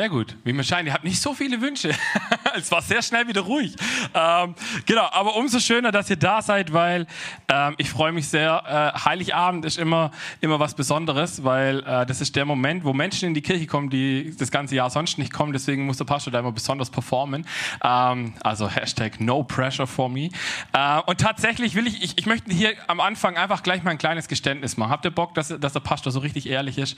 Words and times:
Sehr 0.00 0.08
gut. 0.08 0.34
Wie 0.44 0.54
mir 0.54 0.64
scheint, 0.64 0.86
ihr 0.88 0.94
habt 0.94 1.04
nicht 1.04 1.20
so 1.20 1.34
viele 1.34 1.60
Wünsche. 1.60 1.90
es 2.56 2.70
war 2.70 2.82
sehr 2.82 3.02
schnell 3.02 3.28
wieder 3.28 3.42
ruhig. 3.42 3.74
Ähm, 4.14 4.54
genau, 4.86 5.08
aber 5.12 5.36
umso 5.36 5.58
schöner, 5.60 5.92
dass 5.92 6.10
ihr 6.10 6.16
da 6.16 6.42
seid, 6.42 6.72
weil 6.72 7.06
ähm, 7.48 7.74
ich 7.78 7.90
freue 7.90 8.12
mich 8.12 8.28
sehr. 8.28 8.94
Äh, 8.96 8.98
Heiligabend 9.04 9.64
ist 9.64 9.78
immer, 9.78 10.10
immer 10.40 10.60
was 10.60 10.74
Besonderes, 10.74 11.44
weil 11.44 11.80
äh, 11.80 12.06
das 12.06 12.20
ist 12.20 12.36
der 12.36 12.44
Moment, 12.44 12.84
wo 12.84 12.92
Menschen 12.92 13.28
in 13.28 13.34
die 13.34 13.42
Kirche 13.42 13.66
kommen, 13.66 13.90
die 13.90 14.34
das 14.36 14.50
ganze 14.50 14.74
Jahr 14.74 14.90
sonst 14.90 15.18
nicht 15.18 15.32
kommen. 15.32 15.52
Deswegen 15.52 15.86
muss 15.86 15.98
der 15.98 16.04
Pastor 16.04 16.32
da 16.32 16.40
immer 16.40 16.52
besonders 16.52 16.90
performen. 16.90 17.46
Ähm, 17.82 18.34
also 18.42 18.68
Hashtag 18.68 19.20
No 19.20 19.42
Pressure 19.42 19.86
for 19.86 20.08
me. 20.08 20.30
Äh, 20.72 21.00
und 21.06 21.20
tatsächlich 21.20 21.74
will 21.74 21.86
ich, 21.86 22.02
ich, 22.02 22.18
ich 22.18 22.26
möchte 22.26 22.52
hier 22.52 22.72
am 22.86 23.00
Anfang 23.00 23.36
einfach 23.36 23.62
gleich 23.62 23.82
mal 23.82 23.92
ein 23.92 23.98
kleines 23.98 24.28
Geständnis 24.28 24.76
machen. 24.76 24.90
Habt 24.90 25.04
ihr 25.04 25.10
Bock, 25.10 25.34
dass, 25.34 25.48
dass 25.48 25.72
der 25.72 25.80
Pastor 25.80 26.12
so 26.12 26.20
richtig 26.20 26.48
ehrlich 26.48 26.78
ist? 26.78 26.96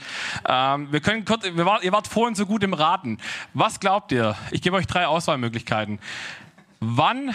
Ähm, 0.49 0.93
wir 0.93 1.01
können 1.01 1.25
kurz, 1.25 1.45
wir 1.45 1.67
war, 1.67 1.83
ihr 1.83 1.93
wart 1.93 2.07
vorhin 2.07 2.35
so 2.35 2.47
gut 2.47 2.63
im 2.63 2.75
raten. 2.75 3.19
Was 3.55 3.81
glaubt 3.81 4.13
ihr? 4.13 4.37
Ich 4.51 4.63
gebe 4.63 4.77
euch 4.77 4.87
drei 4.87 5.07
Auswahlmöglichkeiten. 5.43 5.99
Wann 6.81 7.35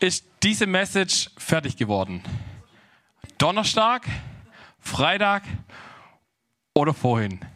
ist 0.00 0.24
diese 0.42 0.66
Message 0.66 1.30
fertig 1.36 1.76
geworden? 1.76 2.22
Donnerstag, 3.38 4.06
Freitag 4.80 5.42
oder 6.74 6.94
vorhin? 6.94 7.40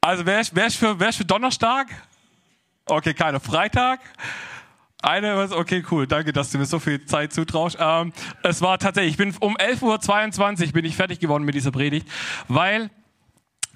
Also 0.00 0.26
wer 0.26 0.38
ist, 0.38 0.54
wer, 0.54 0.66
ist 0.66 0.76
für, 0.76 1.00
wer 1.00 1.08
ist 1.08 1.16
für 1.16 1.24
Donnerstag? 1.24 1.86
Okay, 2.84 3.14
keiner. 3.14 3.40
Freitag? 3.40 4.00
Eine, 5.00 5.48
okay, 5.56 5.82
cool, 5.90 6.06
danke, 6.06 6.30
dass 6.30 6.50
du 6.50 6.58
mir 6.58 6.66
so 6.66 6.78
viel 6.78 7.02
Zeit 7.06 7.32
zutraust. 7.32 7.78
Ähm, 7.80 8.12
es 8.42 8.60
war 8.60 8.78
tatsächlich, 8.78 9.12
ich 9.12 9.16
bin 9.16 9.34
um 9.40 9.56
11.22 9.56 10.66
Uhr 10.66 10.72
bin 10.72 10.84
ich 10.84 10.94
fertig 10.94 11.20
geworden 11.20 11.44
mit 11.44 11.54
dieser 11.54 11.70
Predigt, 11.70 12.06
weil 12.48 12.90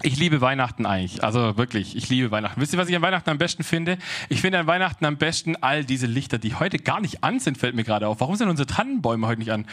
ich 0.03 0.17
liebe 0.19 0.41
Weihnachten 0.41 0.87
eigentlich. 0.87 1.25
Also 1.25 1.57
wirklich, 1.57 1.97
ich 1.97 2.09
liebe 2.09 2.31
Weihnachten. 2.31 2.61
Wisst 2.61 2.73
ihr, 2.73 2.79
was 2.79 2.89
ich 2.89 2.97
an 2.97 3.03
Weihnachten 3.03 3.31
am 3.31 3.39
besten 3.39 3.65
finde? 3.65 3.99
Ich 4.29 4.41
finde 4.41 4.59
an 4.59 4.67
Weihnachten 4.67 5.05
am 5.05 5.17
besten 5.17 5.57
all 5.61 5.85
diese 5.85 6.07
Lichter, 6.07 6.39
die 6.39 6.55
heute 6.55 6.79
gar 6.79 7.01
nicht 7.01 7.25
an 7.25 7.41
sind, 7.41 7.59
fällt 7.59 7.75
mir 7.75 7.85
gerade 7.85 8.07
auf. 8.07 8.21
Warum 8.21 8.37
sind 8.37 8.49
unsere 8.49 8.67
Tannenbäume 8.67 9.27
heute 9.27 9.41
nicht 9.41 9.53
an? 9.53 9.67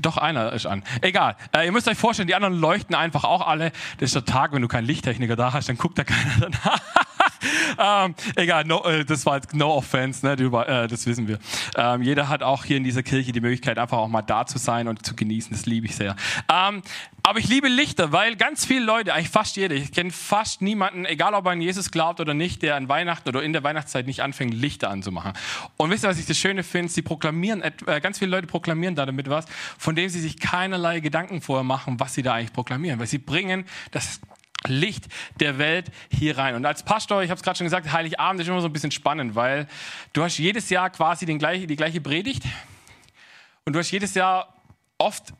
Doch, 0.00 0.18
einer 0.18 0.52
ist 0.52 0.66
an. 0.66 0.82
Egal. 1.00 1.36
Äh, 1.52 1.66
ihr 1.66 1.72
müsst 1.72 1.88
euch 1.88 1.98
vorstellen, 1.98 2.28
die 2.28 2.34
anderen 2.34 2.58
leuchten 2.58 2.94
einfach 2.94 3.24
auch 3.24 3.46
alle. 3.46 3.72
Das 3.98 4.08
ist 4.08 4.14
der 4.14 4.24
Tag, 4.24 4.52
wenn 4.52 4.62
du 4.62 4.68
keinen 4.68 4.86
Lichttechniker 4.86 5.36
da 5.36 5.52
hast, 5.52 5.68
dann 5.68 5.78
guckt 5.78 5.98
da 5.98 6.04
keiner 6.04 6.50
danach. 6.50 6.80
ähm, 7.78 8.14
egal, 8.36 8.64
no, 8.64 8.82
äh, 8.84 9.04
das 9.04 9.26
war 9.26 9.36
jetzt 9.36 9.54
no 9.54 9.74
offense, 9.74 10.24
ne, 10.26 10.36
du, 10.36 10.54
äh, 10.56 10.88
das 10.88 11.06
wissen 11.06 11.28
wir. 11.28 11.38
Ähm, 11.76 12.02
jeder 12.02 12.28
hat 12.28 12.42
auch 12.42 12.64
hier 12.64 12.76
in 12.76 12.84
dieser 12.84 13.02
Kirche 13.02 13.32
die 13.32 13.40
Möglichkeit, 13.40 13.78
einfach 13.78 13.98
auch 13.98 14.08
mal 14.08 14.22
da 14.22 14.46
zu 14.46 14.58
sein 14.58 14.88
und 14.88 15.04
zu 15.04 15.14
genießen. 15.14 15.52
Das 15.52 15.66
liebe 15.66 15.86
ich 15.86 15.96
sehr. 15.96 16.16
Ähm, 16.52 16.82
aber 17.22 17.38
ich 17.38 17.48
liebe 17.48 17.68
Lichter, 17.68 18.12
weil 18.12 18.36
ganz 18.36 18.64
viele 18.64 18.84
Leute, 18.84 19.12
eigentlich 19.12 19.28
fast 19.28 19.56
jeder, 19.56 19.74
ich 19.74 19.92
kenne 19.92 20.10
fast 20.10 20.62
niemanden, 20.62 21.04
egal 21.04 21.34
ob 21.34 21.46
er 21.46 21.52
an 21.52 21.60
Jesus 21.60 21.90
glaubt 21.90 22.20
oder 22.20 22.34
nicht, 22.34 22.62
der 22.62 22.76
an 22.76 22.88
Weihnachten 22.88 23.28
oder 23.28 23.42
in 23.42 23.52
der 23.52 23.62
Weihnachtszeit 23.62 24.06
nicht 24.06 24.20
anfängt, 24.20 24.54
Lichter 24.54 24.90
anzumachen. 24.90 25.34
Und 25.76 25.90
wisst 25.90 26.04
ihr, 26.04 26.08
was 26.08 26.18
ich 26.18 26.26
das 26.26 26.38
Schöne 26.38 26.62
finde? 26.62 26.90
Sie 26.90 27.02
proklamieren, 27.02 27.62
äh, 27.62 28.00
ganz 28.00 28.18
viele 28.18 28.30
Leute 28.30 28.46
proklamieren 28.46 28.94
da 28.94 29.06
damit 29.06 29.28
was, 29.28 29.44
von 29.78 29.94
dem 29.94 30.08
sie 30.08 30.20
sich 30.20 30.40
keinerlei 30.40 31.00
Gedanken 31.00 31.40
vorher 31.40 31.64
machen, 31.64 32.00
was 32.00 32.14
sie 32.14 32.22
da 32.22 32.34
eigentlich 32.34 32.52
proklamieren. 32.52 32.98
Weil 32.98 33.06
sie 33.06 33.18
bringen 33.18 33.64
das 33.90 34.20
Licht 34.66 35.06
der 35.38 35.58
Welt 35.58 35.90
hier 36.10 36.36
rein. 36.36 36.54
Und 36.54 36.66
als 36.66 36.82
Pastor, 36.82 37.22
ich 37.22 37.30
habe 37.30 37.38
es 37.38 37.42
gerade 37.42 37.56
schon 37.56 37.66
gesagt, 37.66 37.92
Heiligabend 37.92 38.40
ist 38.40 38.48
immer 38.48 38.60
so 38.60 38.68
ein 38.68 38.72
bisschen 38.72 38.90
spannend, 38.90 39.34
weil 39.34 39.66
du 40.12 40.22
hast 40.22 40.38
jedes 40.38 40.70
Jahr 40.70 40.90
quasi 40.90 41.26
den 41.26 41.38
gleiche, 41.38 41.66
die 41.66 41.76
gleiche 41.76 42.00
Predigt 42.00 42.42
und 43.64 43.72
du 43.72 43.78
hast 43.78 43.90
jedes 43.90 44.14
Jahr 44.14 44.54
oft 44.98 45.32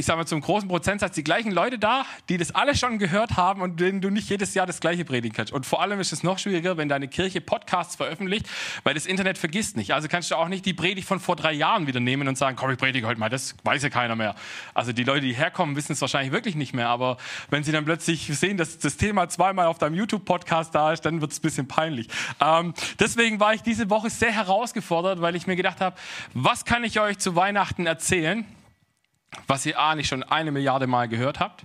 ich 0.00 0.06
sage 0.06 0.16
mal, 0.16 0.26
zum 0.26 0.40
großen 0.40 0.66
Prozentsatz 0.66 1.14
die 1.14 1.22
gleichen 1.22 1.52
Leute 1.52 1.78
da, 1.78 2.06
die 2.30 2.38
das 2.38 2.54
alle 2.54 2.74
schon 2.74 2.98
gehört 2.98 3.36
haben 3.36 3.60
und 3.60 3.80
denen 3.80 4.00
du 4.00 4.08
nicht 4.08 4.30
jedes 4.30 4.54
Jahr 4.54 4.66
das 4.66 4.80
Gleiche 4.80 5.04
predigen 5.04 5.36
kannst. 5.36 5.52
Und 5.52 5.66
vor 5.66 5.82
allem 5.82 6.00
ist 6.00 6.10
es 6.12 6.22
noch 6.22 6.38
schwieriger, 6.38 6.78
wenn 6.78 6.88
deine 6.88 7.06
Kirche 7.06 7.42
Podcasts 7.42 7.96
veröffentlicht, 7.96 8.48
weil 8.82 8.94
das 8.94 9.04
Internet 9.04 9.36
vergisst 9.36 9.76
nicht. 9.76 9.92
Also 9.92 10.08
kannst 10.08 10.30
du 10.30 10.36
auch 10.36 10.48
nicht 10.48 10.64
die 10.64 10.72
Predigt 10.72 11.06
von 11.06 11.20
vor 11.20 11.36
drei 11.36 11.52
Jahren 11.52 11.86
wieder 11.86 12.00
nehmen 12.00 12.28
und 12.28 12.38
sagen, 12.38 12.56
komm, 12.56 12.70
ich 12.70 12.78
predige 12.78 13.06
heute 13.06 13.20
mal, 13.20 13.28
das 13.28 13.54
weiß 13.62 13.82
ja 13.82 13.90
keiner 13.90 14.16
mehr. 14.16 14.34
Also 14.72 14.92
die 14.92 15.04
Leute, 15.04 15.26
die 15.26 15.34
herkommen, 15.34 15.76
wissen 15.76 15.92
es 15.92 16.00
wahrscheinlich 16.00 16.32
wirklich 16.32 16.54
nicht 16.54 16.72
mehr. 16.72 16.88
Aber 16.88 17.18
wenn 17.50 17.62
sie 17.62 17.70
dann 17.70 17.84
plötzlich 17.84 18.26
sehen, 18.26 18.56
dass 18.56 18.78
das 18.78 18.96
Thema 18.96 19.28
zweimal 19.28 19.66
auf 19.66 19.76
deinem 19.76 19.96
YouTube-Podcast 19.96 20.74
da 20.74 20.94
ist, 20.94 21.02
dann 21.02 21.20
wird 21.20 21.32
es 21.32 21.40
ein 21.40 21.42
bisschen 21.42 21.68
peinlich. 21.68 22.08
Ähm, 22.40 22.72
deswegen 22.98 23.38
war 23.38 23.52
ich 23.52 23.60
diese 23.60 23.90
Woche 23.90 24.08
sehr 24.08 24.32
herausgefordert, 24.32 25.20
weil 25.20 25.36
ich 25.36 25.46
mir 25.46 25.56
gedacht 25.56 25.82
habe, 25.82 25.94
was 26.32 26.64
kann 26.64 26.84
ich 26.84 26.98
euch 27.00 27.18
zu 27.18 27.36
Weihnachten 27.36 27.84
erzählen? 27.84 28.46
Was 29.46 29.66
ihr 29.66 29.78
A 29.78 29.94
nicht 29.94 30.08
schon 30.08 30.22
eine 30.22 30.52
Milliarde 30.52 30.86
Mal 30.86 31.08
gehört 31.08 31.40
habt 31.40 31.64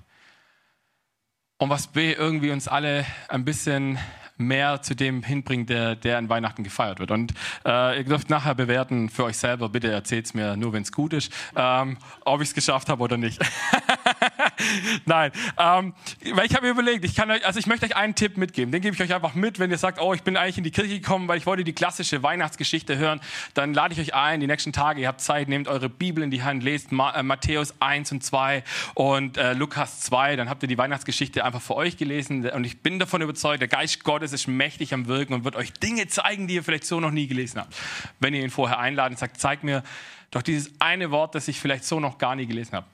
und 1.58 1.70
was 1.70 1.88
B 1.88 2.14
irgendwie 2.14 2.52
uns 2.52 2.68
alle 2.68 3.06
ein 3.30 3.46
bisschen 3.46 3.98
mehr 4.38 4.82
zu 4.82 4.96
dem 4.96 5.24
hinbringt, 5.24 5.70
der, 5.70 5.96
der 5.96 6.18
an 6.18 6.30
Weihnachten 6.30 6.64
gefeiert 6.64 7.00
wird. 7.00 7.12
Und 7.12 7.34
äh, 7.66 7.98
ihr 7.98 8.04
dürft 8.04 8.30
nachher 8.30 8.56
bewerten 8.56 9.10
für 9.10 9.24
euch 9.24 9.38
selber. 9.38 9.70
Bitte 9.70 9.92
erzählt 9.92 10.26
es 10.26 10.34
mir 10.34 10.58
nur, 10.58 10.74
wenn 10.74 10.84
es 10.84 10.92
gut 10.92 11.14
ist, 11.14 11.32
ähm, 11.56 11.98
ob 12.26 12.42
ich 12.42 12.50
es 12.50 12.54
geschafft 12.54 12.90
habe 12.90 13.02
oder 13.02 13.18
nicht. 13.18 13.40
Nein, 15.06 15.32
ähm, 15.58 15.94
weil 16.34 16.46
ich 16.46 16.56
habe 16.56 16.66
mir 16.66 16.72
überlegt, 16.72 17.06
ich 17.06 17.16
kann 17.16 17.30
euch, 17.32 17.46
also 17.46 17.60
ich 17.60 17.68
möchte 17.68 17.86
euch 17.86 17.96
einen 17.96 18.16
Tipp 18.16 18.38
mitgeben. 18.38 18.72
Den 18.72 18.82
gebe 18.82 18.96
ich 18.96 19.02
euch 19.02 19.14
einfach 19.14 19.36
mit, 19.36 19.60
wenn 19.60 19.72
ihr 19.72 19.78
sagt, 19.78 20.00
oh, 20.00 20.14
ich 20.14 20.24
bin 20.24 20.38
eigentlich 20.38 20.58
in 20.58 20.64
die 20.64 20.72
Kirche 20.72 21.00
gekommen, 21.00 21.28
weil 21.28 21.38
ich 21.38 21.46
wollte 21.46 21.64
die 21.64 21.74
klassische 21.74 22.24
Weihnachtsgeschichte 22.24 22.98
hören. 22.98 23.20
Dann 23.54 23.74
lade 23.74 23.94
ich 23.94 24.00
euch 24.00 24.14
ein, 24.14 24.40
die 24.40 24.48
nächsten 24.48 24.74
Tage, 24.74 25.02
ihr 25.02 25.08
habt 25.08 25.22
Zeit, 25.22 25.48
nehmt 25.48 25.68
eure 25.68 25.90
Bibel 25.90 26.24
in 26.24 26.32
die 26.32 26.44
Hand, 26.44 26.64
lest 26.64 26.92
Ma 26.92 27.12
äh, 27.12 27.24
Matthäus 27.24 27.76
1 27.82 28.12
und 28.12 28.24
2 28.24 28.64
und 28.94 29.38
äh, 29.38 29.54
Lukas 29.54 30.02
2. 30.02 30.36
Dann 30.36 30.50
habt 30.50 30.64
ihr 30.64 30.68
die 30.68 30.78
Weihnachtsgeschichte 30.78 31.44
einfach 31.44 31.62
für 31.62 31.76
euch 31.76 31.98
gelesen. 31.98 32.50
Und 32.50 32.64
ich 32.64 32.82
bin 32.82 33.00
davon 33.00 33.22
überzeugt, 33.22 33.62
der 33.62 33.68
Geist 33.68 34.04
Gottes 34.04 34.34
ist 34.34 34.48
mächtig 34.48 34.94
am 34.94 35.08
Wirken 35.08 35.34
und 35.34 35.44
wird 35.44 35.56
euch 35.56 35.74
Dinge 35.74 36.08
zeigen, 36.08 36.48
die 36.48 36.56
ihr 36.56 36.64
vielleicht 36.64 36.86
so 36.86 37.00
noch 37.00 37.12
nie 37.12 37.28
gelesen 37.28 37.60
habt. 37.60 37.76
Wenn 38.20 38.34
ihr 38.34 38.44
ihn 38.44 38.50
vorher 38.50 38.80
einladet 38.80 39.14
und 39.14 39.20
sagt, 39.20 39.40
zeig 39.40 39.64
mir 39.64 39.84
doch 40.32 40.42
dieses 40.42 40.74
eine 40.80 41.12
Wort, 41.12 41.36
das 41.36 41.48
ich 41.48 41.60
vielleicht 41.60 41.86
so 41.86 42.00
noch 42.00 42.18
gar 42.18 42.36
nie 42.36 42.46
gelesen 42.46 42.74
habe. 42.74 42.86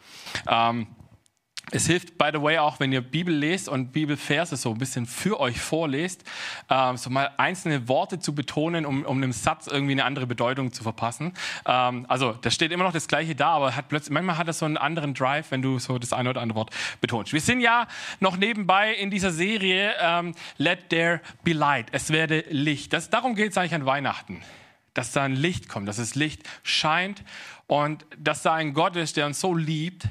Ähm, 0.48 0.88
es 1.70 1.86
hilft, 1.86 2.18
by 2.18 2.30
the 2.34 2.42
way, 2.42 2.58
auch 2.58 2.80
wenn 2.80 2.92
ihr 2.92 3.02
Bibel 3.02 3.34
lest 3.34 3.70
und 3.70 3.94
Bibelverse 3.94 4.58
so 4.58 4.72
ein 4.72 4.78
bisschen 4.78 5.06
für 5.06 5.40
euch 5.40 5.60
vorlest, 5.60 6.24
ähm, 6.70 6.98
so 6.98 7.10
mal 7.10 7.32
einzelne 7.38 7.88
Worte 7.88 8.20
zu 8.20 8.34
betonen, 8.34 8.86
um, 8.86 9.06
um 9.06 9.18
einem 9.18 9.32
Satz 9.32 9.68
irgendwie 9.68 9.94
eine 9.94 10.04
andere 10.04 10.28
Bedeutung 10.28 10.74
zu 10.74 10.84
verpassen. 10.84 11.34
Ähm, 11.66 12.06
also, 12.10 12.34
da 12.34 12.50
steht 12.52 12.72
immer 12.72 12.84
noch 12.84 12.92
das 12.92 13.08
Gleiche 13.08 13.36
da, 13.36 13.52
aber 13.52 13.76
hat 13.76 13.88
plötzlich, 13.88 14.12
manchmal 14.12 14.38
hat 14.38 14.48
das 14.48 14.60
so 14.60 14.66
einen 14.66 14.78
anderen 14.78 15.14
Drive, 15.14 15.52
wenn 15.52 15.62
du 15.62 15.80
so 15.80 15.98
das 15.98 16.14
eine 16.14 16.32
oder 16.32 16.42
andere 16.42 16.58
Wort 16.58 16.72
betonst. 17.00 17.32
Wir 17.32 17.42
sind 17.42 17.62
ja 17.62 17.88
noch 18.20 18.38
nebenbei 18.38 18.94
in 18.94 19.10
dieser 19.10 19.32
Serie 19.32 19.94
ähm, 20.02 20.34
Let 20.58 20.90
There 20.90 21.22
Be 21.44 21.54
Light. 21.54 21.88
Es 21.92 22.10
werde 22.10 22.44
Licht. 22.50 22.92
Das, 22.92 23.10
darum 23.10 23.36
geht 23.36 23.52
es 23.52 23.58
eigentlich 23.58 23.76
an 23.76 23.86
Weihnachten. 23.86 24.42
Dass 24.94 25.14
da 25.14 25.24
ein 25.24 25.38
Licht 25.38 25.70
kommt, 25.70 25.88
dass 25.88 25.98
das 25.98 26.16
Licht 26.16 26.44
scheint 26.64 27.24
und 27.68 28.06
dass 28.18 28.42
da 28.42 28.56
ein 28.56 28.74
Gott 28.74 28.98
ist, 28.98 29.16
der 29.16 29.26
uns 29.26 29.40
so 29.40 29.56
liebt, 29.56 30.10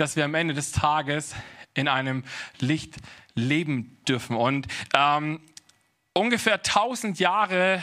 dass 0.00 0.16
wir 0.16 0.24
am 0.24 0.34
Ende 0.34 0.54
des 0.54 0.72
Tages 0.72 1.34
in 1.74 1.88
einem 1.88 2.24
Licht 2.58 2.96
leben 3.34 3.98
dürfen. 4.08 4.36
Und 4.36 4.66
ähm, 4.94 5.40
ungefähr 6.12 6.54
1000 6.54 7.18
Jahre 7.18 7.82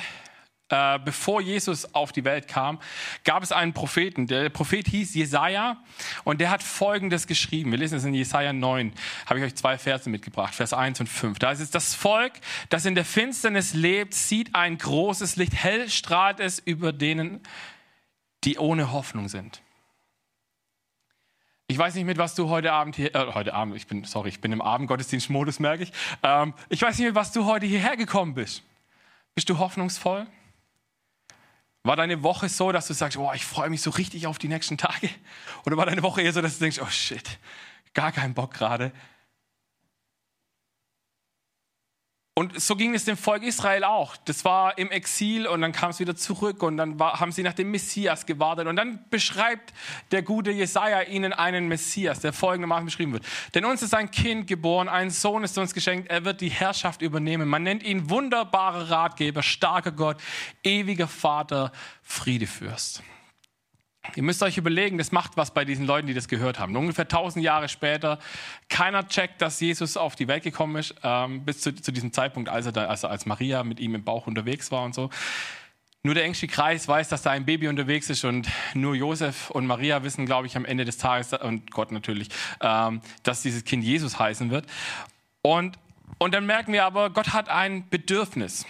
äh, 0.70 1.00
bevor 1.00 1.40
Jesus 1.40 1.94
auf 1.94 2.12
die 2.12 2.26
Welt 2.26 2.50
kam, 2.50 2.80
gab 3.24 3.42
es 3.42 3.54
einen 3.54 3.72
Propheten. 3.72 4.28
Der 4.28 4.50
Prophet 4.50 4.86
hieß 4.86 5.16
Jesaja 5.16 5.82
und 6.26 6.42
der 6.42 6.50
hat 6.50 6.62
Folgendes 6.62 7.26
geschrieben. 7.26 7.72
Wir 7.72 7.78
lesen 7.78 7.98
es 7.98 8.04
in 8.04 8.14
Jesaja 8.14 8.52
9. 8.52 8.92
Habe 9.28 9.40
ich 9.40 9.46
euch 9.46 9.56
zwei 9.56 9.78
Verse 9.78 10.10
mitgebracht, 10.10 10.54
Vers 10.54 10.74
1 10.74 11.00
und 11.00 11.08
5. 11.08 11.40
Da 11.40 11.52
ist 11.52 11.62
es, 11.62 11.72
das 11.72 11.96
Volk, 11.96 12.34
das 12.68 12.86
in 12.86 12.96
der 12.96 13.06
Finsternis 13.06 13.74
lebt, 13.76 14.14
sieht 14.14 14.56
ein 14.56 14.78
großes 14.78 15.38
Licht, 15.38 15.54
hell 15.54 15.90
strahlt 15.90 16.42
es 16.42 16.60
über 16.60 16.92
denen, 16.92 17.40
die 18.44 18.58
ohne 18.58 18.92
Hoffnung 18.92 19.30
sind. 19.30 19.62
Ich 21.70 21.78
weiß 21.78 21.96
nicht, 21.96 22.06
mit 22.06 22.18
was 22.18 22.34
du 22.34 22.48
heute 22.48 22.72
Abend 22.72 22.96
hier, 22.96 23.14
äh, 23.14 23.34
heute 23.34 23.54
Abend, 23.54 23.76
ich 23.76 23.88
bin, 23.88 24.06
sorry, 24.06 24.30
ich 24.30 24.40
bin 24.40 24.54
im 24.54 24.62
Abendgottesdienstmodus, 24.62 25.60
merke 25.60 25.84
ich. 25.84 25.92
Ähm, 26.24 26.54
ich 26.70 26.82
weiß 26.82 26.98
nicht, 26.98 27.08
mit 27.08 27.16
was 27.16 27.34
du 27.34 27.44
heute 27.44 27.66
hierher 27.66 27.98
gekommen 27.98 28.36
bist. 28.36 28.64
Bist 29.36 29.50
du 29.50 29.58
hoffnungsvoll? 29.60 30.28
War 31.84 31.98
deine 31.98 32.24
Woche 32.24 32.48
so, 32.48 32.72
dass 32.72 32.88
du 32.88 32.94
sagst, 32.94 33.18
oh, 33.18 33.32
ich 33.34 33.46
freue 33.46 33.70
mich 33.70 33.82
so 33.82 33.90
richtig 33.90 34.28
auf 34.28 34.38
die 34.38 34.48
nächsten 34.48 34.78
Tage? 34.78 35.10
Oder 35.66 35.76
war 35.76 35.86
deine 35.86 36.04
Woche 36.04 36.22
eher 36.22 36.32
so, 36.32 36.42
dass 36.42 36.58
du 36.58 36.64
denkst, 36.64 36.80
oh 36.82 36.90
shit, 36.90 37.38
gar 37.94 38.14
keinen 38.14 38.34
Bock 38.34 38.54
gerade? 38.54 38.94
Und 42.38 42.62
so 42.62 42.76
ging 42.76 42.94
es 42.94 43.04
dem 43.04 43.18
Volk 43.18 43.42
Israel 43.42 43.84
auch. 43.84 44.16
Das 44.16 44.46
war 44.46 44.78
im 44.78 44.92
Exil 44.92 45.48
und 45.48 45.60
dann 45.62 45.72
kam 45.72 45.90
es 45.90 46.00
wieder 46.00 46.16
zurück 46.16 46.62
und 46.62 46.78
dann 46.78 47.00
war, 47.00 47.20
haben 47.20 47.32
sie 47.32 47.42
nach 47.42 47.54
dem 47.54 47.72
Messias 47.72 48.28
gewartet. 48.28 48.68
Und 48.68 48.76
dann 48.76 49.00
beschreibt 49.10 49.74
der 50.12 50.22
gute 50.22 50.52
Jesaja 50.52 51.02
ihnen 51.02 51.34
einen 51.34 51.68
Messias, 51.68 52.20
der 52.20 52.34
folgendermaßen 52.34 52.86
beschrieben 52.86 53.14
wird. 53.14 53.26
Denn 53.56 53.66
uns 53.66 53.82
ist 53.82 53.96
ein 53.96 54.12
Kind 54.12 54.46
geboren, 54.46 54.88
ein 54.88 55.10
Sohn 55.10 55.44
ist 55.44 55.58
uns 55.58 55.74
geschenkt, 55.74 56.12
er 56.12 56.26
wird 56.26 56.42
die 56.42 56.50
Herrschaft 56.50 57.02
übernehmen. 57.02 57.50
Man 57.50 57.64
nennt 57.64 57.82
ihn 57.82 58.08
wunderbarer 58.08 58.92
Ratgeber, 58.92 59.42
starker 59.42 59.92
Gott, 59.92 60.18
ewiger 60.64 61.08
Vater, 61.08 61.72
Friedefürst. 62.04 63.02
Ihr 64.16 64.24
müsst 64.24 64.42
euch 64.44 64.58
überlegen, 64.58 64.98
das 64.98 65.12
macht 65.12 65.38
was 65.38 65.54
bei 65.54 65.66
diesen 65.66 65.86
Leuten, 65.86 66.08
die 66.08 66.14
das 66.14 66.28
gehört 66.28 66.60
haben. 66.60 66.76
Ungefähr 66.76 67.06
1000 67.06 67.44
Jahre 67.44 67.70
später, 67.70 68.20
keiner 68.70 69.08
checkt, 69.08 69.42
dass 69.42 69.60
Jesus 69.60 69.98
auf 69.98 70.16
die 70.16 70.28
Welt 70.28 70.44
gekommen 70.44 70.76
ist, 70.78 70.96
ähm, 71.04 71.44
bis 71.46 71.62
zu, 71.62 71.74
zu, 71.74 71.92
diesem 71.92 72.14
Zeitpunkt, 72.14 72.50
als, 72.50 72.66
er 72.66 72.72
da, 72.72 72.86
als, 72.86 73.06
als 73.06 73.26
Maria 73.26 73.64
mit 73.64 73.80
ihm 73.80 73.96
im 73.96 74.04
Bauch 74.04 74.28
unterwegs 74.28 74.72
war 74.72 74.84
und 74.84 74.96
so. 74.96 75.10
Nur 76.04 76.14
der 76.14 76.24
engste 76.24 76.48
Kreis 76.48 76.88
weiß, 76.88 77.10
dass 77.10 77.24
da 77.24 77.32
ein 77.32 77.46
Baby 77.46 77.68
unterwegs 77.68 78.10
ist 78.10 78.24
und 78.24 78.48
nur 78.74 78.96
Josef 78.96 79.50
und 79.50 79.66
Maria 79.66 80.04
wissen, 80.04 80.26
glaube 80.26 80.48
ich, 80.48 80.56
am 80.56 80.64
Ende 80.64 80.86
des 80.86 80.98
Tages 80.98 81.34
und 81.34 81.72
Gott 81.72 81.92
natürlich, 81.92 82.30
ähm, 82.62 83.02
dass 83.24 83.42
dieses 83.42 83.66
Kind 83.66 83.84
Jesus 83.84 84.18
heißen 84.18 84.50
wird. 84.50 84.66
Und, 85.42 85.78
und 86.18 86.34
dann 86.34 86.46
merken 86.46 86.72
wir 86.72 86.86
aber, 86.86 87.10
Gott 87.10 87.34
hat 87.34 87.50
ein 87.50 87.90
Bedürfnis. 87.90 88.66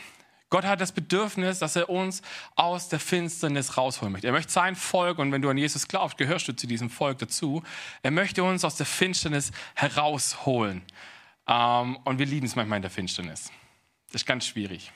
Gott 0.49 0.63
hat 0.63 0.79
das 0.79 0.94
Bedürfnis, 0.94 1.59
dass 1.59 1.75
er 1.75 1.89
uns 1.89 2.21
aus 2.55 2.88
der 2.88 2.99
Finsternis 2.99 3.77
rausholen 3.77 4.13
möchte. 4.13 4.27
Er 4.27 4.33
möchte 4.33 4.51
sein 4.51 4.75
Volk, 4.75 5.19
und 5.19 5.31
wenn 5.31 5.41
du 5.41 5.49
an 5.49 5.57
Jesus 5.57 5.88
glaubst, 5.88 6.17
gehörst 6.17 6.47
du 6.47 6.55
zu 6.55 6.67
diesem 6.67 6.89
Volk 6.89 7.17
dazu. 7.19 7.63
Er 8.01 8.11
möchte 8.11 8.44
uns 8.44 8.63
aus 8.63 8.77
der 8.77 8.85
Finsternis 8.85 9.51
herausholen. 9.75 10.83
Ähm, 11.47 11.97
und 12.05 12.19
wir 12.19 12.25
lieben 12.25 12.45
es 12.45 12.55
manchmal 12.55 12.77
in 12.77 12.83
der 12.83 12.91
Finsternis. 12.91 13.51
Das 14.07 14.21
ist 14.21 14.25
ganz 14.25 14.45
schwierig. 14.45 14.91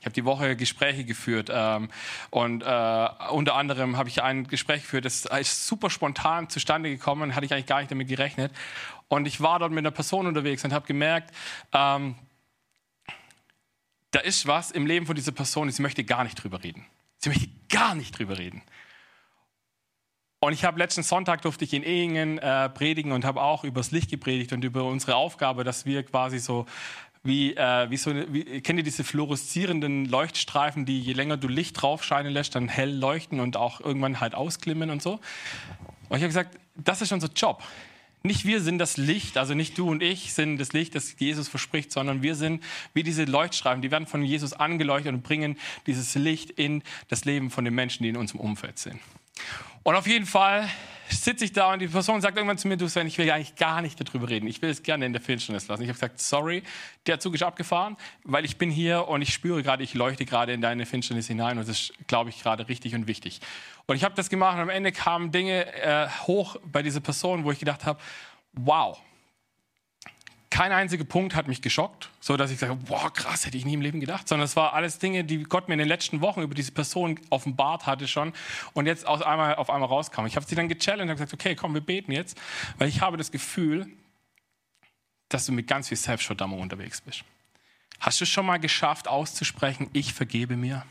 Ich 0.00 0.06
habe 0.06 0.14
die 0.14 0.24
Woche 0.24 0.56
Gespräche 0.56 1.04
geführt 1.04 1.50
ähm, 1.52 1.88
und 2.30 2.62
äh, 2.62 3.08
unter 3.30 3.54
anderem 3.54 3.96
habe 3.96 4.08
ich 4.08 4.22
ein 4.22 4.46
Gespräch 4.46 4.82
geführt, 4.82 5.04
das 5.04 5.26
ist 5.26 5.66
super 5.66 5.90
spontan 5.90 6.48
zustande 6.48 6.90
gekommen, 6.90 7.34
hatte 7.34 7.46
ich 7.46 7.52
eigentlich 7.52 7.66
gar 7.66 7.78
nicht 7.78 7.90
damit 7.90 8.08
gerechnet. 8.08 8.52
Und 9.08 9.26
ich 9.26 9.40
war 9.40 9.58
dort 9.60 9.70
mit 9.70 9.78
einer 9.78 9.92
Person 9.92 10.26
unterwegs 10.26 10.64
und 10.64 10.72
habe 10.72 10.86
gemerkt, 10.86 11.32
ähm, 11.72 12.16
da 14.16 14.22
ist 14.22 14.46
was 14.46 14.70
im 14.70 14.86
Leben 14.86 15.04
von 15.04 15.14
dieser 15.14 15.32
Person, 15.32 15.70
sie 15.70 15.82
möchte 15.82 16.02
gar 16.02 16.24
nicht 16.24 16.42
drüber 16.42 16.64
reden. 16.64 16.86
Sie 17.18 17.28
möchte 17.28 17.48
gar 17.68 17.94
nicht 17.94 18.18
drüber 18.18 18.38
reden. 18.38 18.62
Und 20.40 20.54
ich 20.54 20.64
habe 20.64 20.78
letzten 20.78 21.02
Sonntag 21.02 21.42
durfte 21.42 21.66
ich 21.66 21.74
in 21.74 21.82
Ehingen 21.82 22.38
äh, 22.38 22.70
predigen 22.70 23.12
und 23.12 23.26
habe 23.26 23.42
auch 23.42 23.62
über 23.62 23.80
das 23.80 23.90
Licht 23.90 24.08
gepredigt 24.08 24.54
und 24.54 24.64
über 24.64 24.84
unsere 24.84 25.16
Aufgabe, 25.16 25.64
dass 25.64 25.84
wir 25.84 26.02
quasi 26.02 26.38
so 26.38 26.64
wie, 27.24 27.54
äh, 27.56 27.90
wie 27.90 27.98
so, 27.98 28.14
wie, 28.32 28.62
kennt 28.62 28.78
ihr 28.78 28.84
diese 28.84 29.04
fluoreszierenden 29.04 30.06
Leuchtstreifen, 30.06 30.86
die 30.86 30.98
je 30.98 31.12
länger 31.12 31.36
du 31.36 31.48
Licht 31.48 31.82
drauf 31.82 32.02
scheinen 32.02 32.32
lässt, 32.32 32.54
dann 32.54 32.68
hell 32.68 32.96
leuchten 32.96 33.38
und 33.38 33.58
auch 33.58 33.80
irgendwann 33.82 34.20
halt 34.20 34.34
ausklimmen 34.34 34.88
und 34.88 35.02
so. 35.02 35.20
Und 36.08 36.16
ich 36.16 36.22
habe 36.22 36.28
gesagt, 36.28 36.58
das 36.74 37.02
ist 37.02 37.12
unser 37.12 37.28
Job. 37.28 37.62
Nicht 38.26 38.44
wir 38.44 38.60
sind 38.60 38.78
das 38.78 38.96
Licht, 38.96 39.38
also 39.38 39.54
nicht 39.54 39.78
du 39.78 39.88
und 39.88 40.02
ich 40.02 40.34
sind 40.34 40.58
das 40.58 40.72
Licht, 40.72 40.94
das 40.94 41.14
Jesus 41.18 41.48
verspricht, 41.48 41.92
sondern 41.92 42.22
wir 42.22 42.34
sind 42.34 42.62
wie 42.92 43.02
diese 43.02 43.24
Leuchtstreifen, 43.24 43.82
die 43.82 43.90
werden 43.90 44.06
von 44.06 44.22
Jesus 44.22 44.52
angeleuchtet 44.52 45.14
und 45.14 45.22
bringen 45.22 45.56
dieses 45.86 46.14
Licht 46.16 46.50
in 46.50 46.82
das 47.08 47.24
Leben 47.24 47.50
von 47.50 47.64
den 47.64 47.74
Menschen, 47.74 48.02
die 48.02 48.08
in 48.08 48.16
unserem 48.16 48.40
Umfeld 48.40 48.78
sind. 48.78 49.00
Und 49.82 49.94
auf 49.94 50.06
jeden 50.06 50.26
Fall 50.26 50.68
sitze 51.08 51.44
ich 51.44 51.52
da 51.52 51.72
und 51.72 51.80
die 51.80 51.88
Person 51.88 52.20
sagt 52.20 52.36
irgendwann 52.36 52.58
zu 52.58 52.68
mir, 52.68 52.76
du 52.76 52.88
Sven, 52.88 53.06
ich 53.06 53.18
will 53.18 53.30
eigentlich 53.30 53.56
gar 53.56 53.82
nicht 53.82 54.00
darüber 54.00 54.28
reden. 54.28 54.46
Ich 54.46 54.62
will 54.62 54.70
es 54.70 54.82
gerne 54.82 55.06
in 55.06 55.12
der 55.12 55.22
Finsternis 55.22 55.68
lassen. 55.68 55.82
Ich 55.82 55.88
habe 55.88 55.94
gesagt, 55.94 56.20
sorry, 56.20 56.62
der 57.06 57.20
Zug 57.20 57.34
ist 57.34 57.42
abgefahren, 57.42 57.96
weil 58.24 58.44
ich 58.44 58.56
bin 58.56 58.70
hier 58.70 59.08
und 59.08 59.22
ich 59.22 59.32
spüre 59.32 59.62
gerade, 59.62 59.82
ich 59.82 59.94
leuchte 59.94 60.24
gerade 60.24 60.52
in 60.52 60.60
deine 60.60 60.86
Finsternis 60.86 61.26
hinein 61.26 61.58
und 61.58 61.68
das 61.68 61.80
ist, 61.80 61.92
glaube 62.06 62.30
ich, 62.30 62.42
gerade 62.42 62.68
richtig 62.68 62.94
und 62.94 63.06
wichtig. 63.06 63.40
Und 63.86 63.96
ich 63.96 64.04
habe 64.04 64.14
das 64.14 64.28
gemacht 64.28 64.56
und 64.56 64.62
am 64.62 64.68
Ende 64.68 64.92
kamen 64.92 65.30
Dinge 65.30 65.72
äh, 65.74 66.08
hoch 66.26 66.56
bei 66.64 66.82
dieser 66.82 67.00
Person, 67.00 67.44
wo 67.44 67.52
ich 67.52 67.58
gedacht 67.58 67.84
habe, 67.84 68.00
wow, 68.52 69.00
kein 70.50 70.72
einziger 70.72 71.04
Punkt 71.04 71.34
hat 71.34 71.48
mich 71.48 71.60
geschockt, 71.60 72.10
so 72.20 72.36
dass 72.36 72.50
ich 72.50 72.58
sage, 72.58 72.78
wow, 72.86 73.12
krass, 73.12 73.46
hätte 73.46 73.56
ich 73.56 73.64
nie 73.64 73.74
im 73.74 73.80
Leben 73.80 74.00
gedacht, 74.00 74.28
sondern 74.28 74.44
es 74.44 74.56
war 74.56 74.74
alles 74.74 74.98
Dinge, 74.98 75.24
die 75.24 75.42
Gott 75.42 75.68
mir 75.68 75.74
in 75.74 75.78
den 75.78 75.88
letzten 75.88 76.20
Wochen 76.20 76.42
über 76.42 76.54
diese 76.54 76.72
Person 76.72 77.18
offenbart 77.30 77.86
hatte 77.86 78.06
schon 78.06 78.32
und 78.72 78.86
jetzt 78.86 79.06
auf 79.06 79.22
einmal, 79.22 79.56
auf 79.56 79.70
einmal 79.70 79.88
rauskam. 79.88 80.26
Ich 80.26 80.36
habe 80.36 80.46
sie 80.46 80.54
dann 80.54 80.68
gechallenged 80.68 81.10
und 81.10 81.16
gesagt, 81.16 81.34
okay, 81.34 81.54
komm, 81.54 81.74
wir 81.74 81.80
beten 81.80 82.12
jetzt, 82.12 82.38
weil 82.78 82.88
ich 82.88 83.00
habe 83.00 83.16
das 83.16 83.32
Gefühl, 83.32 83.88
dass 85.28 85.46
du 85.46 85.52
mit 85.52 85.66
ganz 85.66 85.88
viel 85.88 85.96
Selbstverdammung 85.96 86.60
unterwegs 86.60 87.00
bist. 87.00 87.24
Hast 87.98 88.20
du 88.20 88.26
schon 88.26 88.46
mal 88.46 88.58
geschafft 88.58 89.08
auszusprechen, 89.08 89.90
ich 89.92 90.14
vergebe 90.14 90.56
mir? 90.56 90.84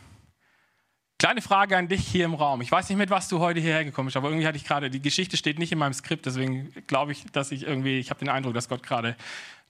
Kleine 1.26 1.42
Frage 1.42 1.76
an 1.76 1.88
dich 1.88 2.08
hier 2.08 2.26
im 2.26 2.36
Raum. 2.36 2.62
Ich 2.62 2.72
weiß 2.72 2.88
nicht, 2.88 3.00
mit 3.00 3.10
was 3.10 3.28
du 3.28 3.40
heute 3.40 3.60
hierher 3.60 3.84
gekommen 3.84 4.06
bist, 4.06 4.16
aber 4.16 4.28
irgendwie 4.28 4.46
hatte 4.46 4.58
ich 4.58 4.64
gerade, 4.64 4.92
die 4.92 5.02
Geschichte 5.02 5.38
steht 5.38 5.58
nicht 5.58 5.72
in 5.72 5.80
meinem 5.80 5.96
Skript, 5.96 6.28
deswegen 6.28 6.72
glaube 6.86 7.14
ich, 7.14 7.26
dass 7.32 7.52
ich 7.52 7.64
irgendwie, 7.64 7.98
ich 7.98 8.12
habe 8.12 8.20
den 8.20 8.30
Eindruck, 8.30 8.54
dass 8.54 8.70
Gott 8.70 8.84
gerade 8.84 9.16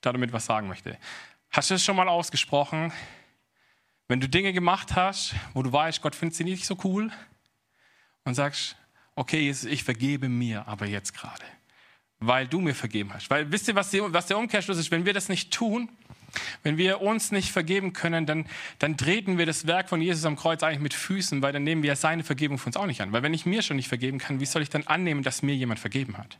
damit 0.02 0.34
was 0.34 0.46
sagen 0.46 0.68
möchte. 0.68 0.98
Hast 1.52 1.70
du 1.70 1.76
es 1.76 1.86
schon 1.86 1.96
mal 1.96 2.10
ausgesprochen? 2.10 2.92
Wenn 4.10 4.20
du 4.20 4.28
Dinge 4.28 4.52
gemacht 4.52 4.98
hast, 4.98 5.34
wo 5.54 5.64
du 5.64 5.72
weißt, 5.72 6.02
Gott 6.02 6.14
findet 6.14 6.36
sie 6.36 6.44
nicht 6.44 6.66
so 6.66 6.78
cool 6.84 7.10
und 8.26 8.34
sagst, 8.34 8.76
okay, 9.16 9.50
ich 9.50 9.84
vergebe 9.86 10.28
mir 10.28 10.68
aber 10.68 10.88
jetzt 10.88 11.14
gerade, 11.14 11.46
weil 12.20 12.50
du 12.50 12.60
mir 12.60 12.76
vergeben 12.76 13.14
hast. 13.14 13.30
Weil 13.30 13.50
wisst 13.50 13.70
ihr, 13.70 13.76
was, 13.76 13.92
der 13.92 14.38
Umkehrschluss 14.38 14.78
ist? 14.78 14.92
Wenn 14.92 15.06
wir 15.06 15.14
das 15.14 15.30
nicht 15.30 15.54
tun, 15.54 15.88
wenn 16.64 16.78
wir 16.78 17.02
uns 17.02 17.32
nicht 17.32 17.52
vergeben 17.52 17.94
können, 17.94 18.26
dann, 18.26 18.46
dann 18.80 18.98
treten 18.98 19.38
wir 19.38 19.46
das 19.46 19.68
Werk 19.68 19.90
von 19.90 20.02
Jesus 20.02 20.26
am 20.26 20.36
Kreuz 20.36 20.64
eigentlich 20.64 20.82
mit 20.82 20.94
Füßen, 20.94 21.42
weil 21.42 21.54
dann 21.54 21.64
nehmen 21.64 21.84
wir 21.84 21.96
seine 21.96 22.24
Vergebung 22.24 22.58
für 22.58 22.68
uns 22.68 22.78
auch 22.78 22.86
nicht 22.86 23.02
an. 23.02 23.12
Weil 23.12 23.24
wenn 23.24 23.34
ich 23.34 23.46
mir 23.46 23.62
schon 23.62 23.78
nicht 23.78 23.88
vergeben 23.88 24.18
kann, 24.18 24.40
wie 24.40 24.46
soll 24.46 24.62
ich 24.62 24.70
dann 24.70 24.88
annehmen, 24.88 25.24
dass 25.24 25.42
mir 25.42 25.56
jemand 25.56 25.80
vergeben 25.80 26.18
hat? 26.18 26.38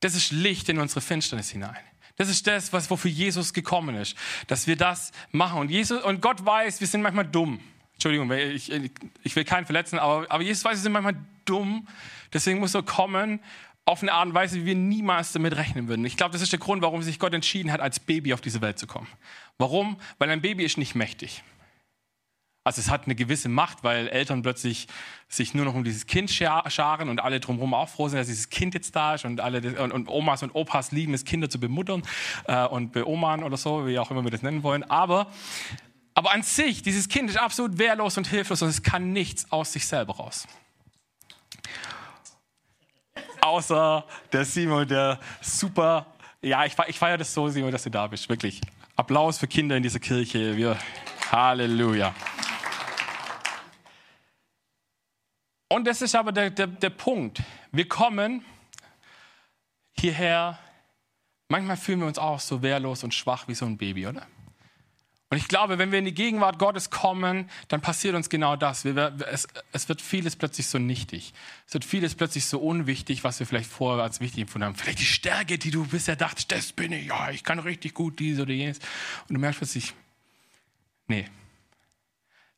Das 0.00 0.14
ist 0.14 0.32
Licht 0.32 0.68
in 0.68 0.78
unsere 0.78 1.00
Finsternis 1.00 1.50
hinein. 1.50 1.76
Das 2.16 2.28
ist 2.28 2.46
das, 2.46 2.72
was, 2.72 2.90
wofür 2.90 3.10
Jesus 3.10 3.52
gekommen 3.52 3.96
ist, 3.96 4.16
dass 4.46 4.66
wir 4.66 4.76
das 4.76 5.12
machen. 5.32 5.58
Und, 5.58 5.70
Jesus, 5.70 6.02
und 6.02 6.20
Gott 6.20 6.44
weiß, 6.44 6.80
wir 6.80 6.86
sind 6.86 7.02
manchmal 7.02 7.26
dumm. 7.26 7.60
Entschuldigung, 7.94 8.30
ich, 8.30 8.70
ich 9.22 9.36
will 9.36 9.44
keinen 9.44 9.66
verletzen, 9.66 9.98
aber, 9.98 10.26
aber 10.28 10.42
Jesus 10.42 10.64
weiß, 10.64 10.72
wir 10.72 10.82
sind 10.82 10.92
manchmal 10.92 11.16
dumm. 11.44 11.88
Deswegen 12.32 12.60
muss 12.60 12.74
er 12.74 12.82
kommen 12.82 13.40
auf 13.86 14.02
eine 14.02 14.12
Art 14.12 14.28
und 14.28 14.34
Weise, 14.34 14.60
wie 14.60 14.66
wir 14.66 14.74
niemals 14.74 15.32
damit 15.32 15.56
rechnen 15.56 15.88
würden. 15.88 16.04
Ich 16.04 16.16
glaube, 16.16 16.32
das 16.32 16.42
ist 16.42 16.52
der 16.52 16.58
Grund, 16.58 16.82
warum 16.82 17.02
sich 17.02 17.18
Gott 17.18 17.34
entschieden 17.34 17.70
hat, 17.70 17.80
als 17.80 18.00
Baby 18.00 18.32
auf 18.32 18.40
diese 18.40 18.60
Welt 18.60 18.78
zu 18.78 18.86
kommen. 18.86 19.08
Warum? 19.58 19.98
Weil 20.18 20.30
ein 20.30 20.40
Baby 20.40 20.64
ist 20.64 20.78
nicht 20.78 20.94
mächtig. 20.94 21.42
Also 22.66 22.80
es 22.80 22.88
hat 22.88 23.04
eine 23.04 23.14
gewisse 23.14 23.50
Macht, 23.50 23.84
weil 23.84 24.08
Eltern 24.08 24.40
plötzlich 24.40 24.88
sich 25.28 25.52
nur 25.52 25.66
noch 25.66 25.74
um 25.74 25.84
dieses 25.84 26.06
Kind 26.06 26.30
scharen 26.30 27.10
und 27.10 27.20
alle 27.20 27.38
drumherum 27.38 27.74
auch 27.74 27.90
froh 27.90 28.08
sind, 28.08 28.18
dass 28.18 28.26
dieses 28.26 28.48
Kind 28.48 28.72
jetzt 28.72 28.96
da 28.96 29.16
ist 29.16 29.26
und 29.26 29.42
alle 29.42 29.78
und, 29.82 29.92
und 29.92 30.08
Omas 30.08 30.42
und 30.42 30.54
Opas 30.54 30.90
lieben 30.90 31.12
es, 31.12 31.26
Kinder 31.26 31.50
zu 31.50 31.60
bemuttern 31.60 32.02
äh, 32.46 32.64
und 32.64 32.92
beomern 32.92 33.44
oder 33.44 33.58
so, 33.58 33.86
wie 33.86 33.98
auch 33.98 34.10
immer 34.10 34.24
wir 34.24 34.30
das 34.30 34.40
nennen 34.40 34.62
wollen. 34.62 34.82
Aber, 34.84 35.30
aber 36.14 36.32
an 36.32 36.42
sich, 36.42 36.80
dieses 36.80 37.10
Kind 37.10 37.28
ist 37.28 37.36
absolut 37.36 37.76
wehrlos 37.76 38.16
und 38.16 38.28
hilflos 38.28 38.62
und 38.62 38.70
es 38.70 38.82
kann 38.82 39.12
nichts 39.12 39.52
aus 39.52 39.74
sich 39.74 39.86
selber 39.86 40.16
raus. 40.16 40.48
Außer 43.44 44.06
der 44.32 44.44
Simon, 44.46 44.88
der 44.88 45.20
super, 45.42 46.06
ja, 46.40 46.64
ich, 46.64 46.74
ich 46.86 46.98
feiere 46.98 47.18
das 47.18 47.34
so, 47.34 47.46
Simon, 47.50 47.70
dass 47.70 47.82
du 47.82 47.90
da 47.90 48.06
bist, 48.06 48.26
wirklich. 48.30 48.58
Applaus 48.96 49.36
für 49.36 49.46
Kinder 49.46 49.76
in 49.76 49.82
dieser 49.82 49.98
Kirche. 49.98 50.56
Wir, 50.56 50.78
Halleluja. 51.30 52.14
Und 55.68 55.86
das 55.86 56.00
ist 56.00 56.14
aber 56.14 56.32
der, 56.32 56.48
der, 56.48 56.68
der 56.68 56.88
Punkt. 56.88 57.42
Wir 57.70 57.86
kommen 57.86 58.42
hierher, 59.92 60.58
manchmal 61.48 61.76
fühlen 61.76 62.00
wir 62.00 62.06
uns 62.06 62.18
auch 62.18 62.40
so 62.40 62.62
wehrlos 62.62 63.04
und 63.04 63.12
schwach 63.12 63.46
wie 63.46 63.54
so 63.54 63.66
ein 63.66 63.76
Baby, 63.76 64.06
oder? 64.06 64.26
Und 65.30 65.38
ich 65.38 65.48
glaube, 65.48 65.78
wenn 65.78 65.90
wir 65.90 65.98
in 65.98 66.04
die 66.04 66.14
Gegenwart 66.14 66.58
Gottes 66.58 66.90
kommen, 66.90 67.50
dann 67.68 67.80
passiert 67.80 68.14
uns 68.14 68.28
genau 68.28 68.56
das. 68.56 68.84
Wir, 68.84 69.16
es, 69.30 69.48
es, 69.72 69.88
wird 69.88 70.00
vieles 70.00 70.36
plötzlich 70.36 70.66
so 70.66 70.78
nichtig. 70.78 71.32
Es 71.66 71.74
wird 71.74 71.84
vieles 71.84 72.14
plötzlich 72.14 72.44
so 72.46 72.58
unwichtig, 72.60 73.24
was 73.24 73.40
wir 73.40 73.46
vielleicht 73.46 73.70
vorher 73.70 74.04
als 74.04 74.20
wichtig 74.20 74.42
empfunden 74.42 74.66
haben. 74.66 74.74
Vielleicht 74.76 75.00
die 75.00 75.06
Stärke, 75.06 75.58
die 75.58 75.70
du 75.70 75.86
bisher 75.86 76.14
dachtest, 76.14 76.52
das 76.52 76.72
bin 76.72 76.92
ich, 76.92 77.06
ja, 77.06 77.30
ich 77.30 77.42
kann 77.42 77.58
richtig 77.58 77.94
gut 77.94 78.20
dies 78.20 78.38
oder 78.38 78.52
jenes. 78.52 78.78
Und 79.28 79.34
du 79.34 79.40
merkst 79.40 79.58
plötzlich, 79.58 79.94
nee. 81.08 81.26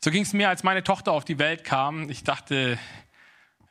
So 0.04 0.10
ging 0.10 0.22
es 0.22 0.32
mir, 0.32 0.48
als 0.48 0.62
meine 0.62 0.84
Tochter 0.84 1.12
auf 1.12 1.24
die 1.24 1.38
Welt 1.38 1.64
kam. 1.64 2.10
Ich 2.10 2.24
dachte, 2.24 2.78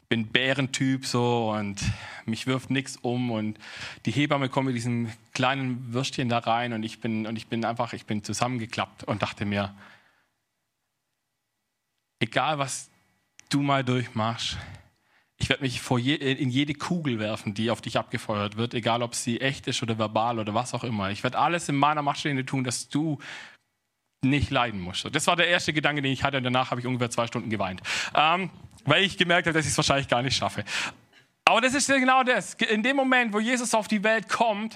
bin 0.08 0.28
Bärentyp 0.28 1.06
so 1.06 1.52
und 1.52 1.82
mich 2.26 2.48
wirft 2.48 2.70
nichts 2.70 2.98
um 2.98 3.32
und 3.32 3.58
die 4.06 4.12
Hebamme 4.12 4.50
kommt 4.50 4.68
mit 4.68 4.76
diesem 4.76 5.12
kleinen 5.34 5.94
Würstchen 5.94 6.30
da 6.30 6.40
rein 6.40 6.74
und 6.74 6.84
ich 6.84 7.00
bin 7.00 7.28
und 7.28 7.36
ich 7.36 7.48
bin 7.48 7.66
einfach 7.66 7.94
ich 7.94 8.06
bin 8.06 8.24
zusammengeklappt 8.24 9.04
und 9.04 9.22
dachte 9.22 9.46
mir 9.46 9.76
egal 12.20 12.60
was 12.60 12.90
du 13.50 13.62
mal 13.62 13.84
durchmachst 13.84 14.58
ich 15.38 15.50
werde 15.50 15.64
mich 15.64 15.82
je, 16.00 16.16
in 16.16 16.50
jede 16.50 16.74
Kugel 16.74 17.20
werfen, 17.20 17.54
die 17.54 17.70
auf 17.70 17.82
dich 17.82 17.98
abgefeuert 17.98 18.56
wird, 18.56 18.74
egal 18.74 19.04
ob 19.04 19.16
sie 19.16 19.42
echt 19.42 19.68
ist 19.68 19.84
oder 19.84 19.98
verbal 19.98 20.40
oder 20.40 20.54
was 20.54 20.74
auch 20.74 20.84
immer. 20.84 21.12
Ich 21.12 21.24
werde 21.24 21.38
alles 21.38 21.68
in 21.68 21.76
meiner 21.76 22.02
Macht 22.02 22.20
Stehende 22.20 22.46
tun, 22.46 22.64
dass 22.64 22.88
du 22.88 23.20
nicht 24.22 24.50
leiden 24.50 24.80
musst. 24.80 25.14
Das 25.14 25.28
war 25.28 25.36
der 25.36 25.48
erste 25.48 25.74
Gedanke, 25.74 26.02
den 26.02 26.12
ich 26.12 26.24
hatte 26.24 26.38
und 26.38 26.44
danach 26.44 26.72
habe 26.72 26.80
ich 26.80 26.88
ungefähr 26.88 27.12
zwei 27.12 27.28
Stunden 27.28 27.50
geweint. 27.50 27.82
Ähm, 28.16 28.50
weil 28.86 29.04
ich 29.04 29.18
gemerkt 29.18 29.48
habe, 29.48 29.58
dass 29.58 29.65
ich 29.65 29.72
es 29.72 29.77
wahrscheinlich 29.77 30.08
gar 30.08 30.22
nicht 30.22 30.36
schaffe. 30.36 30.63
Aber 31.44 31.62
das 31.62 31.74
ist 31.74 31.88
genau 31.88 32.24
das. 32.24 32.56
In 32.56 32.82
dem 32.82 32.96
Moment, 32.96 33.34
wo 33.34 33.39
Jesus 33.39 33.74
auf 33.74 33.88
die 33.88 34.04
Welt 34.04 34.30
kommt, 34.30 34.75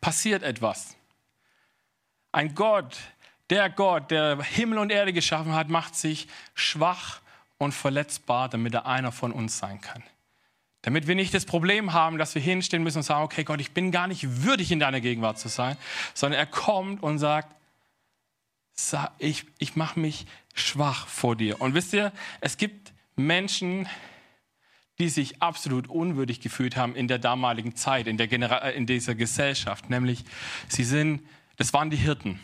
passiert 0.00 0.42
etwas. 0.42 0.96
Ein 2.32 2.54
Gott, 2.54 2.96
der 3.50 3.70
Gott, 3.70 4.10
der 4.10 4.42
Himmel 4.42 4.78
und 4.78 4.90
Erde 4.90 5.12
geschaffen 5.12 5.54
hat, 5.54 5.68
macht 5.68 5.94
sich 5.94 6.28
schwach 6.54 7.20
und 7.58 7.72
verletzbar, 7.72 8.48
damit 8.48 8.74
er 8.74 8.86
einer 8.86 9.12
von 9.12 9.32
uns 9.32 9.58
sein 9.58 9.80
kann. 9.80 10.02
Damit 10.82 11.06
wir 11.06 11.14
nicht 11.14 11.34
das 11.34 11.44
Problem 11.44 11.92
haben, 11.92 12.18
dass 12.18 12.34
wir 12.34 12.42
hinstehen 12.42 12.82
müssen 12.82 12.98
und 12.98 13.02
sagen, 13.02 13.24
okay 13.24 13.44
Gott, 13.44 13.60
ich 13.60 13.72
bin 13.72 13.90
gar 13.90 14.06
nicht 14.06 14.44
würdig 14.44 14.70
in 14.70 14.78
deiner 14.78 15.00
Gegenwart 15.00 15.38
zu 15.38 15.48
sein, 15.48 15.76
sondern 16.14 16.38
er 16.38 16.46
kommt 16.46 17.02
und 17.02 17.18
sagt, 17.18 17.55
ich, 19.18 19.46
ich 19.58 19.76
mache 19.76 19.98
mich 19.98 20.26
schwach 20.54 21.06
vor 21.06 21.36
dir. 21.36 21.60
Und 21.60 21.74
wisst 21.74 21.92
ihr, 21.92 22.12
es 22.40 22.56
gibt 22.56 22.92
Menschen, 23.16 23.88
die 24.98 25.08
sich 25.08 25.42
absolut 25.42 25.88
unwürdig 25.88 26.40
gefühlt 26.40 26.76
haben 26.76 26.94
in 26.94 27.08
der 27.08 27.18
damaligen 27.18 27.76
Zeit, 27.76 28.06
in, 28.06 28.16
der 28.16 28.28
Genera 28.28 28.58
in 28.70 28.86
dieser 28.86 29.14
Gesellschaft. 29.14 29.90
Nämlich, 29.90 30.24
sie 30.68 30.84
sind, 30.84 31.22
das 31.56 31.72
waren 31.72 31.90
die 31.90 31.96
Hirten. 31.96 32.40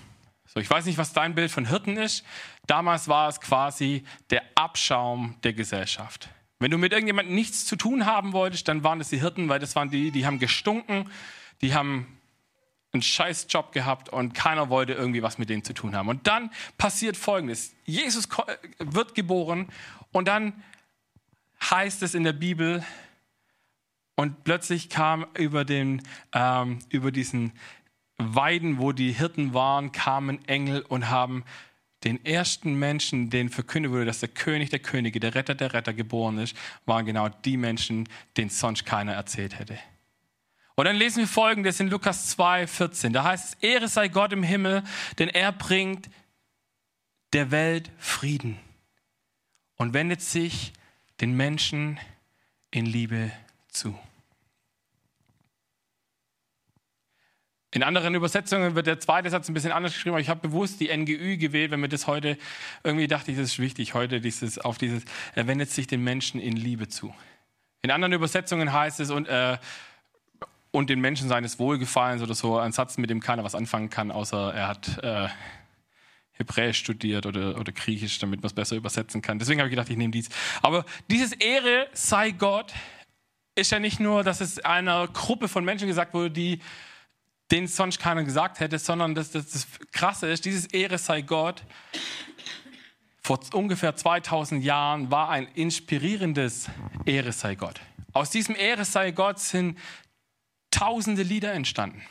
So, 0.47 0.61
ich 0.61 0.69
weiß 0.69 0.85
nicht, 0.85 0.99
was 0.99 1.15
dein 1.15 1.35
Bild 1.35 1.51
von 1.51 1.67
Hirten 1.67 1.97
ist. 1.97 2.25
Damals 2.67 3.09
war 3.09 3.29
es 3.29 3.41
quasi 3.41 4.05
der 4.29 4.43
Abschaum 4.55 5.37
der 5.45 5.55
Gesellschaft. 5.55 6.29
Wenn 6.59 6.71
du 6.71 6.79
mit 6.79 6.93
irgendjemandem 6.93 7.35
nichts 7.35 7.65
zu 7.65 7.77
tun 7.77 8.05
haben 8.05 8.33
wolltest, 8.33 8.69
dann 8.69 8.85
waren 8.85 8.99
das 8.99 9.09
die 9.09 9.21
Hirten, 9.21 9.49
weil 9.49 9.59
das 9.59 9.75
waren 9.75 9.91
die, 9.91 10.11
die 10.11 10.27
haben 10.27 10.39
gestunken, 10.39 11.11
die 11.63 11.75
haben 11.75 12.07
einen 12.93 13.03
scheiß 13.03 13.47
Job 13.49 13.73
gehabt 13.73 14.11
und 14.11 14.35
keiner 14.35 14.69
wollte 14.69 14.93
irgendwie 14.93 15.23
was 15.23 15.39
mit 15.39 15.49
denen 15.49 15.65
zu 15.65 15.73
tun 15.73 15.97
haben. 15.97 16.09
Und 16.09 16.27
dann 16.27 16.51
passiert 16.77 17.17
Folgendes. 17.17 17.75
Jesus 17.85 18.29
wird 18.79 19.15
geboren 19.15 19.69
und 20.13 20.29
dann 20.29 20.63
heißt 21.71 22.03
es 22.03 22.15
in 22.15 22.25
der 22.25 22.33
Bibel, 22.33 22.85
und 24.15 24.45
plötzlich 24.45 24.89
kam 24.89 25.27
über, 25.37 25.65
den, 25.65 26.03
ähm, 26.33 26.79
über 26.91 27.11
diesen 27.11 27.53
Weiden, 28.19 28.79
wo 28.79 28.93
die 28.93 29.13
Hirten 29.13 29.55
waren, 29.55 29.91
kamen 29.91 30.47
Engel 30.47 30.83
und 30.83 31.09
haben 31.09 31.45
den 32.05 32.25
ersten 32.25 32.75
Menschen, 32.75 33.31
denen 33.31 33.49
verkündet 33.49 33.93
wurde, 33.93 34.05
dass 34.05 34.21
der 34.21 34.29
König 34.29 34.71
der 34.71 34.81
Könige, 34.81 35.21
der 35.21 35.35
Retter 35.35 35.55
der 35.55 35.73
Retter 35.73 35.93
geboren 35.93 36.39
ist, 36.39 36.57
waren 36.85 37.07
genau 37.07 37.29
die 37.29 37.57
Menschen, 37.57 38.09
denen 38.37 38.51
sonst 38.51 38.85
keiner 38.85 39.13
erzählt 39.13 39.59
hätte. 39.59 39.79
Und 40.83 40.87
dann 40.87 40.97
lesen 40.97 41.21
wir 41.21 41.29
folgendes 41.29 41.79
in 41.79 41.91
Lukas 41.91 42.31
2, 42.31 42.67
14. 42.67 43.13
Da 43.13 43.23
heißt 43.23 43.55
es, 43.55 43.63
Ehre 43.63 43.87
sei 43.87 44.09
Gott 44.09 44.33
im 44.33 44.43
Himmel, 44.43 44.83
denn 45.21 45.29
er 45.29 45.53
bringt 45.53 46.11
der 47.33 47.53
Welt 47.53 47.93
Frieden 47.99 48.59
und 49.77 49.95
wendet 49.95 50.23
sich 50.23 50.73
den 51.21 51.37
Menschen 51.37 52.01
in 52.73 52.85
Liebe 52.85 53.31
zu. 53.69 53.97
In 57.71 57.85
anderen 57.85 58.17
Übersetzungen 58.17 58.75
wird 58.75 58.89
der 58.89 58.99
zweite 58.99 59.31
Satz 59.31 59.49
ein 59.49 59.55
bisschen 59.55 59.71
anders 59.71 59.93
geschrieben, 59.93 60.15
aber 60.15 60.21
ich 60.21 60.29
habe 60.29 60.41
bewusst 60.49 60.81
die 60.81 60.89
NGÜ 60.89 61.37
gewählt, 61.37 61.71
wenn 61.71 61.79
mir 61.79 61.91
das 61.91 62.09
heute 62.09 62.37
irgendwie 62.83 63.07
dachte 63.07 63.31
ich, 63.31 63.37
das 63.37 63.53
ist 63.53 63.59
wichtig, 63.61 63.95
heute 63.95 64.21
dieses, 64.21 64.59
auf 64.59 64.79
dieses, 64.79 65.05
er 65.37 65.47
wendet 65.47 65.71
sich 65.71 65.87
den 65.87 66.03
Menschen 66.03 66.41
in 66.41 66.57
Liebe 66.57 66.89
zu. 66.89 67.15
In 67.83 67.93
anderen 67.93 68.15
Übersetzungen 68.15 68.73
heißt 68.73 68.99
es, 68.99 69.11
und, 69.11 69.29
äh, 69.29 69.59
und 70.73 70.91
den 70.91 71.01
Menschen 71.01 71.29
seines 71.29 71.59
Wohlgefallens 71.61 72.23
oder 72.23 72.35
so, 72.35 72.59
ein 72.59 72.73
Satz, 72.73 72.99
mit 72.99 73.11
dem 73.11 73.21
keiner 73.21 73.45
was 73.45 73.55
anfangen 73.55 73.91
kann, 73.91 74.11
außer 74.11 74.53
er 74.53 74.69
hat 74.69 74.99
äh, 75.05 75.29
Hebräisch 76.33 76.79
studiert 76.79 77.27
oder, 77.27 77.59
oder 77.59 77.73
Griechisch, 77.73 78.19
damit 78.19 78.41
man 78.41 78.47
es 78.47 78.55
besser 78.55 78.75
übersetzen 78.75 79.23
kann. 79.23 79.39
Deswegen 79.39 79.61
habe 79.61 79.69
ich 79.69 79.73
gedacht, 79.73 79.91
ich 79.91 79.97
nehme 79.97 80.11
dies. 80.11 80.29
Aber 80.63 80.85
dieses 81.11 81.33
Ehre 81.33 81.87
sei 81.93 82.33
Gott 82.33 82.73
ist 83.55 83.71
ja 83.71 83.79
nicht 83.79 84.01
nur, 84.01 84.25
dass 84.25 84.41
es 84.41 84.59
einer 84.61 85.07
Gruppe 85.09 85.47
von 85.47 85.65
Menschen 85.65 85.87
gesagt 85.87 86.15
wurde, 86.15 86.31
die 86.31 86.59
den 87.51 87.67
sonst 87.67 88.01
keiner 88.01 88.25
gesagt 88.25 88.61
hätte, 88.61 88.79
sondern 88.79 89.15
das, 89.15 89.31
das, 89.31 89.51
das 89.51 89.67
Krasse 89.93 90.27
ist, 90.29 90.47
dieses 90.47 90.67
Ehre 90.67 90.97
sei 90.97 91.21
Gott 91.21 91.63
vor 93.23 93.39
ungefähr 93.53 93.95
2000 93.95 94.65
Jahren 94.65 95.11
war 95.11 95.29
ein 95.29 95.47
inspirierendes 95.55 96.69
Ehre 97.05 97.33
sei 97.33 97.55
Gott. 97.55 97.81
Aus 98.13 98.31
diesem 98.31 98.57
Ehre 98.57 98.85
sei 98.85 99.13
Gott 99.13 99.39
sind 99.39 99.79
tausende 100.73 101.23
Lieder 101.23 101.53
entstanden. 101.53 102.03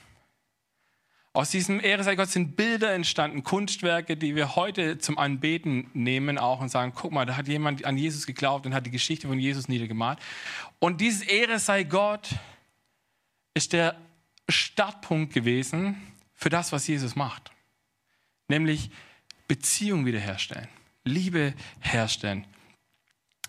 Aus 1.34 1.50
diesem 1.50 1.80
Ehre 1.80 2.03
sei 2.03 2.15
Gott 2.15 2.27
sind 2.27 2.58
Bilder 2.58 2.94
entstanden, 2.94 3.44
Kunstwerke, 3.44 4.18
die 4.18 4.36
wir 4.36 4.58
heute 4.58 4.98
zum 4.98 5.18
Anbeten 5.18 5.89
nehmen 5.94 6.38
auch 6.38 6.60
und 6.60 6.68
sagen, 6.68 6.91
guck 6.94 7.13
mal, 7.13 7.25
da 7.25 7.38
hat 7.38 7.48
jemand 7.48 7.86
an 7.86 7.98
Jesus 7.98 8.25
geglaubt 8.25 8.65
und 8.65 8.74
hat 8.74 8.86
die 8.86 8.91
Geschichte 8.91 9.30
von 9.30 9.39
Jesus 9.39 9.70
niedergemalt. 9.70 10.20
Und 10.80 11.00
dieses 11.00 11.22
Ehre 11.22 11.60
sei 11.60 11.84
Gott 11.84 12.30
ist 13.53 13.72
der 13.72 13.96
Startpunkt 14.50 15.34
gewesen 15.34 15.96
für 16.34 16.50
das, 16.50 16.74
was 16.74 16.86
Jesus 16.88 17.15
macht. 17.15 17.51
Nämlich 18.50 18.91
Beziehung 19.48 20.06
wiederherstellen, 20.06 20.68
Liebe 21.06 21.53
herstellen. 21.80 22.46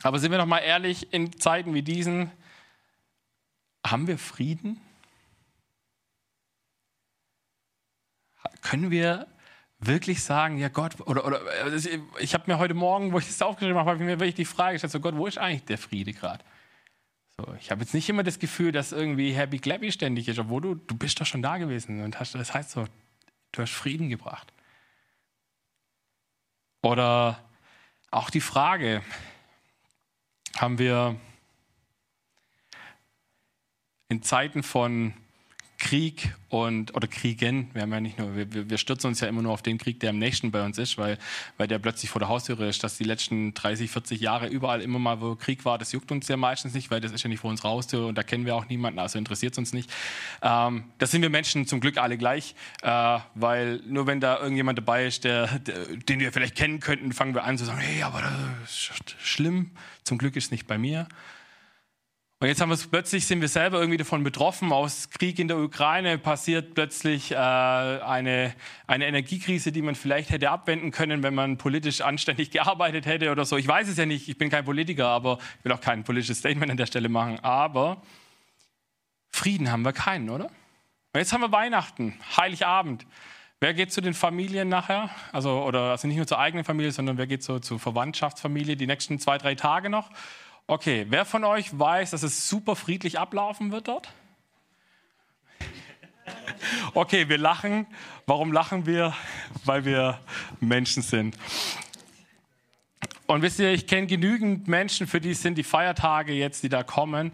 Aber 0.03 0.21
sind 0.21 0.31
wir 0.31 0.39
noch 0.39 0.47
mal 0.47 0.59
ehrlich, 0.59 1.13
in 1.13 1.37
Zeiten 1.39 1.75
wie 1.75 1.83
diesen, 1.83 2.31
haben 3.85 4.07
wir 4.07 4.19
Frieden? 4.19 4.81
Können 8.63 8.91
wir 8.91 9.27
wirklich 9.79 10.23
sagen, 10.23 10.59
ja 10.59 10.69
Gott, 10.69 11.01
oder, 11.07 11.27
oder 11.27 11.41
also 11.63 11.89
ich 12.19 12.35
habe 12.35 12.51
mir 12.51 12.59
heute 12.59 12.75
Morgen, 12.75 13.13
wo 13.13 13.19
ich 13.19 13.27
das 13.27 13.43
aufgeschrieben 13.43 13.77
habe, 13.77 13.91
habe 13.91 13.99
ich 13.99 14.05
mir 14.05 14.21
wirklich 14.21 14.37
die 14.37 14.45
Frage 14.45 14.75
gestellt, 14.75 14.93
so 14.93 15.01
Gott, 15.01 15.17
wo 15.17 15.27
ist 15.27 15.39
eigentlich 15.39 15.65
der 15.65 15.79
Friede 15.79 16.13
gerade? 16.13 16.45
So, 17.37 17.55
ich 17.59 17.71
habe 17.71 17.81
jetzt 17.81 17.93
nicht 17.93 18.09
immer 18.09 18.23
das 18.23 18.39
Gefühl, 18.39 18.73
dass 18.73 18.93
irgendwie 18.93 19.33
Happy 19.33 19.59
Clappy 19.59 19.91
ständig 19.91 20.29
ist, 20.29 20.39
obwohl 20.39 20.61
du, 20.61 20.75
du 20.77 20.97
bist 20.97 21.21
doch 21.21 21.27
schon 21.27 21.43
da 21.43 21.59
gewesen 21.59 22.03
und 22.03 22.19
hast, 22.21 22.35
das 22.35 22.55
heißt 22.55 22.71
so, 22.71 22.87
du 23.53 23.63
hast 23.63 23.73
Frieden 23.73 24.09
gebracht. 24.09 24.53
Oder 26.83 27.39
auch 28.11 28.31
die 28.31 28.41
Frage, 28.41 29.03
haben 30.57 30.79
wir 30.79 31.17
in 34.09 34.23
Zeiten 34.23 34.63
von 34.63 35.15
Krieg 35.83 36.33
und 36.49 36.95
oder 36.95 37.09
Kriegen. 37.09 37.69
Wir 37.73 37.83
haben 37.83 37.93
ja 37.93 38.01
nicht 38.01 38.17
nur, 38.17 38.37
wir, 38.37 38.71
wir 38.71 38.79
stürzen 38.79 39.09
uns 39.09 39.19
ja 39.19 39.27
immer 39.27 39.43
nur 39.43 39.53
auf 39.53 39.63
den 39.63 39.79
Krieg, 39.79 39.99
der 39.99 40.11
am 40.11 40.19
nächsten 40.19 40.53
bei 40.53 40.65
uns 40.65 40.79
ist, 40.79 40.97
weil, 40.97 41.19
weil 41.57 41.67
der 41.67 41.81
plötzlich 41.81 42.09
vor 42.09 42.21
der 42.21 42.29
Haustüre 42.29 42.69
ist, 42.69 42.85
dass 42.85 42.97
die 42.99 43.05
letzten 43.05 43.53
30, 43.53 43.91
40 43.91 44.21
Jahre 44.21 44.47
überall 44.47 44.81
immer 44.81 45.01
mal, 45.01 45.21
wo 45.21 45.35
Krieg 45.35 45.65
war, 45.65 45.79
das 45.79 45.91
juckt 45.91 46.13
uns 46.13 46.29
ja 46.29 46.37
meistens 46.37 46.73
nicht, 46.75 46.93
weil 46.93 47.01
das 47.01 47.11
ist 47.11 47.25
ja 47.25 47.29
nicht 47.29 47.41
vor 47.41 47.51
unserer 47.51 47.71
Haustür 47.71 48.07
und 48.07 48.17
da 48.17 48.23
kennen 48.23 48.47
wir 48.47 48.55
auch 48.55 48.69
niemanden, 48.69 49.01
also 49.01 49.19
interessiert 49.19 49.55
es 49.55 49.59
uns 49.59 49.73
nicht. 49.73 49.91
Ähm, 50.41 50.85
das 50.99 51.11
sind 51.11 51.23
wir 51.23 51.31
Menschen 51.31 51.67
zum 51.67 51.81
Glück 51.81 51.99
alle 51.99 52.17
gleich, 52.17 52.55
äh, 52.83 53.19
weil 53.35 53.81
nur 53.85 54.07
wenn 54.07 54.21
da 54.21 54.39
irgendjemand 54.39 54.79
dabei 54.79 55.07
ist, 55.07 55.25
der, 55.25 55.59
der, 55.59 55.97
den 55.97 56.21
wir 56.21 56.33
vielleicht 56.33 56.55
kennen 56.55 56.79
könnten, 56.79 57.13
fangen 57.13 57.35
wir 57.35 57.43
an 57.43 57.59
zu 57.59 57.65
sagen, 57.65 57.81
hey, 57.81 58.05
aber 58.05 58.23
das 58.23 58.71
ist 58.71 59.17
schlimm. 59.19 59.73
Zum 60.05 60.19
Glück 60.19 60.37
ist 60.37 60.45
es 60.45 60.51
nicht 60.53 60.69
bei 60.69 60.79
mir. 60.79 61.09
Und 62.43 62.49
jetzt 62.49 62.61
haben 62.61 62.71
wir 62.71 62.79
plötzlich 62.91 63.25
sind 63.25 63.41
wir 63.41 63.47
selber 63.47 63.79
irgendwie 63.79 63.99
davon 63.99 64.25
betroffen. 64.25 64.73
Aus 64.73 65.11
Krieg 65.11 65.39
in 65.39 65.47
der 65.47 65.59
Ukraine 65.59 66.19
passiert 66.19 66.75
plötzlich 66.75 67.31
äh, 67.31 67.37
eine, 67.37 68.53
eine 68.89 69.07
Energiekrise, 69.07 69.71
die 69.71 69.81
man 69.81 69.95
vielleicht 69.95 70.31
hätte 70.31 70.51
abwenden 70.51 70.91
können, 70.91 71.23
wenn 71.23 71.37
man 71.37 71.57
politisch 71.57 72.01
anständig 72.01 72.51
gearbeitet 72.51 73.07
hätte 73.07 73.31
oder 73.31 73.45
so. 73.45 73.59
Ich 73.59 73.69
weiß 73.69 73.87
es 73.87 73.97
ja 73.97 74.07
nicht, 74.07 74.29
ich 74.29 74.39
bin 74.39 74.51
kein 74.51 74.65
Politiker, 74.65 75.07
aber 75.07 75.39
ich 75.61 75.65
will 75.65 75.71
auch 75.71 75.81
kein 75.81 76.03
politisches 76.03 76.39
Statement 76.39 76.69
an 76.69 76.77
der 76.77 76.87
Stelle 76.87 77.09
machen. 77.09 77.39
Aber 77.45 78.03
Frieden 79.31 79.71
haben 79.71 79.85
wir 79.85 79.93
keinen, 79.93 80.29
oder? 80.29 80.47
Und 80.47 81.21
jetzt 81.21 81.33
haben 81.33 81.43
wir 81.43 81.53
Weihnachten, 81.53 82.19
Heiligabend. 82.37 83.07
Wer 83.61 83.73
geht 83.73 83.93
zu 83.93 84.01
den 84.01 84.15
Familien 84.15 84.69
nachher? 84.69 85.11
Also, 85.31 85.63
oder, 85.63 85.93
also 85.93 86.09
nicht 86.09 86.17
nur 86.17 86.27
zur 86.27 86.41
eigenen 86.41 86.65
Familie, 86.65 86.91
sondern 86.91 87.19
wer 87.19 87.29
geht 87.29 87.45
so 87.45 87.61
zur 87.61 87.79
Verwandtschaftsfamilie 87.79 88.75
die 88.75 88.89
nächsten 88.89 89.21
zwei, 89.21 89.39
drei 89.39 89.55
Tage 89.55 89.89
noch? 89.91 90.11
Okay, 90.67 91.07
wer 91.09 91.25
von 91.25 91.45
euch 91.45 91.77
weiß, 91.77 92.13
dass 92.13 92.23
es 92.23 92.49
super 92.49 92.77
friedlich 92.77 93.19
ablaufen 93.19 93.73
wird 93.73 93.89
dort? 93.89 94.13
Okay, 96.95 97.29
wir 97.29 97.39
lachen. 97.39 97.87
Warum 98.27 98.53
lachen 98.53 98.87
wir? 98.87 99.15
Weil 99.65 99.85
wir 99.85 100.21
Menschen 100.61 101.03
sind. 101.03 101.37
Und 103.27 103.43
wisst 103.43 103.59
ihr, 103.59 103.73
ich 103.73 103.87
kenne 103.87 104.07
genügend 104.07 104.69
Menschen, 104.69 105.07
für 105.07 105.21
die 105.21 105.35
sind 105.35 105.57
die 105.57 105.63
Feiertage 105.63 106.33
jetzt, 106.33 106.63
die 106.63 106.69
da 106.69 106.83
kommen. 106.83 107.31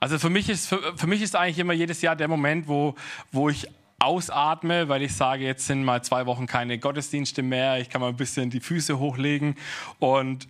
Also 0.00 0.18
für 0.18 0.30
mich 0.30 0.48
ist, 0.48 0.66
für, 0.68 0.96
für 0.96 1.06
mich 1.06 1.22
ist 1.22 1.34
eigentlich 1.36 1.58
immer 1.58 1.72
jedes 1.72 2.02
Jahr 2.02 2.16
der 2.16 2.28
Moment, 2.28 2.68
wo, 2.68 2.94
wo 3.32 3.48
ich 3.48 3.68
ausatme, 3.98 4.88
weil 4.88 5.02
ich 5.02 5.14
sage, 5.14 5.44
jetzt 5.44 5.66
sind 5.66 5.82
mal 5.84 6.02
zwei 6.02 6.26
Wochen 6.26 6.46
keine 6.46 6.78
Gottesdienste 6.78 7.42
mehr. 7.42 7.78
Ich 7.80 7.88
kann 7.88 8.00
mal 8.00 8.08
ein 8.08 8.16
bisschen 8.16 8.50
die 8.50 8.60
Füße 8.60 8.98
hochlegen 8.98 9.56
und 9.98 10.46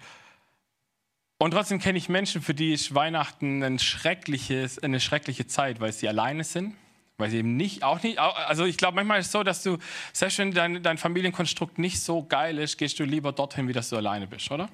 und 1.45 1.51
trotzdem 1.51 1.79
kenne 1.79 1.99
ich 1.99 2.09
Menschen, 2.09 2.41
für 2.41 2.55
die 2.55 2.73
ist 2.73 2.95
Weihnachten 2.95 3.63
ein 3.63 3.79
eine 4.83 5.01
schreckliche 5.01 5.47
Zeit, 5.47 5.79
weil 5.79 5.93
sie 5.93 6.09
alleine 6.09 6.43
sind, 6.43 6.75
weil 7.19 7.29
sie 7.29 7.37
eben 7.37 7.59
nicht, 7.59 7.83
auch 7.83 8.03
nicht, 8.03 8.19
also 8.19 8.65
ich 8.65 8.79
glaube, 8.79 8.95
manchmal 8.95 9.21
ist 9.21 9.27
es 9.27 9.33
so, 9.33 9.43
dass 9.43 9.63
du, 9.63 9.77
selbst 10.15 10.39
wenn 10.39 10.53
dein, 10.53 10.83
dein 10.83 10.97
Familienkonstrukt 10.97 11.79
nicht 11.79 12.01
so 12.01 12.25
geil 12.25 12.59
ist, 12.59 12.79
gehst 12.79 12.99
du 12.99 13.05
lieber 13.05 13.33
dorthin, 13.33 13.69
wie 13.69 13.75
dass 13.75 13.91
du 13.91 13.97
alleine 13.97 14.27
bist, 14.27 14.51
oder? 14.51 14.71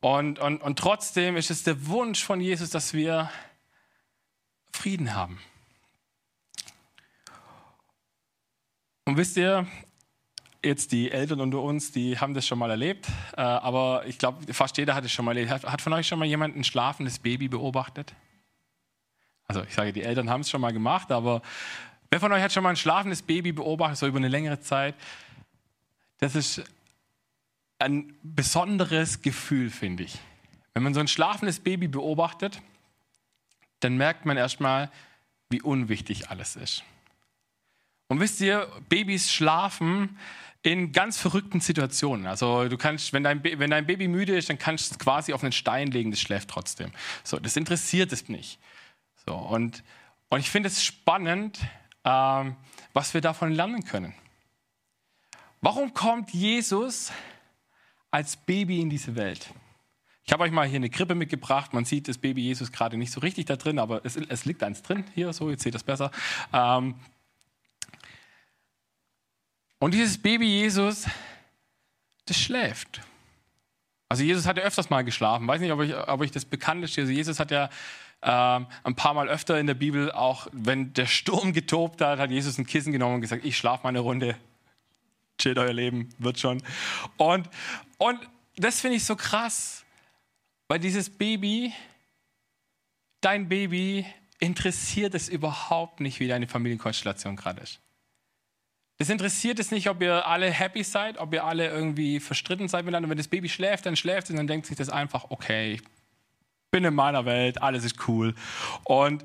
Und, 0.00 0.38
und, 0.38 0.62
und 0.62 0.78
trotzdem 0.78 1.36
ist 1.36 1.50
es 1.50 1.62
der 1.62 1.86
Wunsch 1.88 2.24
von 2.24 2.40
Jesus, 2.40 2.70
dass 2.70 2.94
wir 2.94 3.30
Frieden 4.72 5.14
haben. 5.14 5.38
Und 9.04 9.18
wisst 9.18 9.36
ihr, 9.36 9.66
jetzt 10.62 10.92
die 10.92 11.10
Eltern 11.10 11.40
unter 11.40 11.60
uns, 11.60 11.92
die 11.92 12.18
haben 12.18 12.34
das 12.34 12.46
schon 12.46 12.58
mal 12.58 12.70
erlebt, 12.70 13.06
äh, 13.36 13.40
aber 13.40 14.04
ich 14.06 14.18
glaube, 14.18 14.52
fast 14.52 14.76
jeder 14.76 14.94
hat 14.94 15.04
es 15.04 15.12
schon 15.12 15.24
mal 15.24 15.36
erlebt. 15.36 15.50
Hat, 15.50 15.64
hat 15.64 15.80
von 15.80 15.92
euch 15.92 16.06
schon 16.06 16.18
mal 16.18 16.26
jemand 16.26 16.56
ein 16.56 16.64
schlafendes 16.64 17.18
Baby 17.18 17.48
beobachtet? 17.48 18.14
Also 19.46 19.62
ich 19.62 19.74
sage, 19.74 19.92
die 19.92 20.02
Eltern 20.02 20.30
haben 20.30 20.42
es 20.42 20.50
schon 20.50 20.60
mal 20.60 20.72
gemacht, 20.72 21.10
aber 21.10 21.42
wer 22.10 22.20
von 22.20 22.32
euch 22.32 22.42
hat 22.42 22.52
schon 22.52 22.62
mal 22.62 22.70
ein 22.70 22.76
schlafendes 22.76 23.22
Baby 23.22 23.52
beobachtet, 23.52 23.98
so 23.98 24.06
über 24.06 24.18
eine 24.18 24.28
längere 24.28 24.60
Zeit? 24.60 24.94
Das 26.18 26.34
ist 26.34 26.62
ein 27.78 28.14
besonderes 28.22 29.22
Gefühl, 29.22 29.70
finde 29.70 30.04
ich. 30.04 30.18
Wenn 30.74 30.82
man 30.82 30.94
so 30.94 31.00
ein 31.00 31.08
schlafendes 31.08 31.60
Baby 31.60 31.88
beobachtet, 31.88 32.60
dann 33.80 33.96
merkt 33.96 34.26
man 34.26 34.36
erstmal, 34.36 34.90
wie 35.48 35.62
unwichtig 35.62 36.30
alles 36.30 36.56
ist. 36.56 36.84
Und 38.08 38.20
wisst 38.20 38.40
ihr, 38.40 38.68
Babys 38.88 39.32
schlafen 39.32 40.18
in 40.62 40.92
ganz 40.92 41.18
verrückten 41.18 41.60
Situationen. 41.60 42.26
Also 42.26 42.68
du 42.68 42.76
kannst, 42.76 43.12
wenn 43.12 43.22
dein, 43.22 43.42
wenn 43.42 43.70
dein 43.70 43.86
Baby 43.86 44.08
müde 44.08 44.36
ist, 44.36 44.50
dann 44.50 44.58
kannst 44.58 44.90
du 44.90 44.94
es 44.94 44.98
quasi 44.98 45.32
auf 45.32 45.42
einen 45.42 45.52
Stein 45.52 45.90
legen, 45.90 46.10
das 46.10 46.20
schläft 46.20 46.50
trotzdem. 46.50 46.92
So, 47.24 47.38
das 47.38 47.56
interessiert 47.56 48.12
es 48.12 48.28
nicht. 48.28 48.58
So, 49.26 49.34
und, 49.34 49.82
und 50.28 50.40
ich 50.40 50.50
finde 50.50 50.68
es 50.68 50.84
spannend, 50.84 51.60
ähm, 52.04 52.56
was 52.92 53.14
wir 53.14 53.20
davon 53.20 53.52
lernen 53.52 53.84
können. 53.84 54.14
Warum 55.62 55.94
kommt 55.94 56.30
Jesus 56.32 57.12
als 58.10 58.36
Baby 58.36 58.80
in 58.80 58.90
diese 58.90 59.14
Welt? 59.16 59.52
Ich 60.24 60.32
habe 60.32 60.44
euch 60.44 60.52
mal 60.52 60.66
hier 60.66 60.76
eine 60.76 60.90
Krippe 60.90 61.14
mitgebracht. 61.14 61.72
Man 61.72 61.84
sieht 61.84 62.06
das 62.06 62.18
Baby 62.18 62.42
Jesus 62.42 62.70
gerade 62.70 62.96
nicht 62.96 63.12
so 63.12 63.20
richtig 63.20 63.46
da 63.46 63.56
drin, 63.56 63.78
aber 63.78 64.04
es, 64.04 64.16
es 64.16 64.44
liegt 64.44 64.62
eins 64.62 64.82
drin. 64.82 65.04
Hier, 65.14 65.32
so, 65.32 65.50
jetzt 65.50 65.62
seht 65.62 65.74
das 65.74 65.82
besser. 65.82 66.10
Ähm, 66.52 66.94
und 69.80 69.92
dieses 69.92 70.18
Baby 70.18 70.46
Jesus, 70.46 71.06
das 72.26 72.36
schläft. 72.36 73.00
Also 74.08 74.22
Jesus 74.22 74.46
hat 74.46 74.56
ja 74.56 74.62
öfters 74.62 74.90
mal 74.90 75.02
geschlafen. 75.02 75.46
Weiß 75.48 75.60
nicht, 75.60 75.72
ob 75.72 75.80
euch, 75.80 75.96
ob 75.96 76.20
euch 76.20 76.30
das 76.30 76.44
bekannt 76.44 76.84
ist. 76.84 76.98
Also 76.98 77.10
Jesus 77.10 77.40
hat 77.40 77.50
ja 77.50 77.70
ähm, 78.22 78.66
ein 78.84 78.94
paar 78.94 79.14
Mal 79.14 79.28
öfter 79.28 79.58
in 79.58 79.66
der 79.66 79.74
Bibel, 79.74 80.12
auch 80.12 80.46
wenn 80.52 80.92
der 80.92 81.06
Sturm 81.06 81.52
getobt 81.52 82.02
hat, 82.02 82.18
hat 82.18 82.30
Jesus 82.30 82.58
ein 82.58 82.66
Kissen 82.66 82.92
genommen 82.92 83.16
und 83.16 83.20
gesagt, 83.22 83.44
ich 83.44 83.56
schlafe 83.56 83.82
mal 83.84 83.88
eine 83.88 84.00
Runde. 84.00 84.36
Chillt 85.38 85.58
euer 85.58 85.72
Leben, 85.72 86.10
wird 86.18 86.38
schon. 86.38 86.62
Und, 87.16 87.48
und 87.96 88.20
das 88.56 88.80
finde 88.80 88.98
ich 88.98 89.04
so 89.04 89.16
krass, 89.16 89.84
weil 90.68 90.78
dieses 90.78 91.08
Baby, 91.08 91.72
dein 93.22 93.48
Baby, 93.48 94.04
interessiert 94.38 95.14
es 95.14 95.28
überhaupt 95.28 96.00
nicht, 96.00 96.20
wie 96.20 96.28
deine 96.28 96.46
Familienkonstellation 96.46 97.36
gerade 97.36 97.62
ist. 97.62 97.80
Das 99.00 99.08
interessiert 99.08 99.58
es 99.58 99.70
nicht, 99.70 99.88
ob 99.88 100.02
ihr 100.02 100.26
alle 100.26 100.50
happy 100.50 100.84
seid, 100.84 101.16
ob 101.16 101.32
ihr 101.32 101.42
alle 101.42 101.66
irgendwie 101.70 102.20
verstritten 102.20 102.68
seid 102.68 102.84
miteinander. 102.84 103.08
Wenn 103.08 103.16
das 103.16 103.28
Baby 103.28 103.48
schläft, 103.48 103.86
dann 103.86 103.96
schläft 103.96 104.24
es 104.24 104.30
und 104.32 104.36
dann 104.36 104.46
denkt 104.46 104.66
sich 104.66 104.76
das 104.76 104.90
einfach, 104.90 105.30
okay, 105.30 105.72
ich 105.72 105.82
bin 106.70 106.84
in 106.84 106.92
meiner 106.92 107.24
Welt, 107.24 107.62
alles 107.62 107.82
ist 107.86 108.06
cool. 108.08 108.34
Und, 108.84 109.24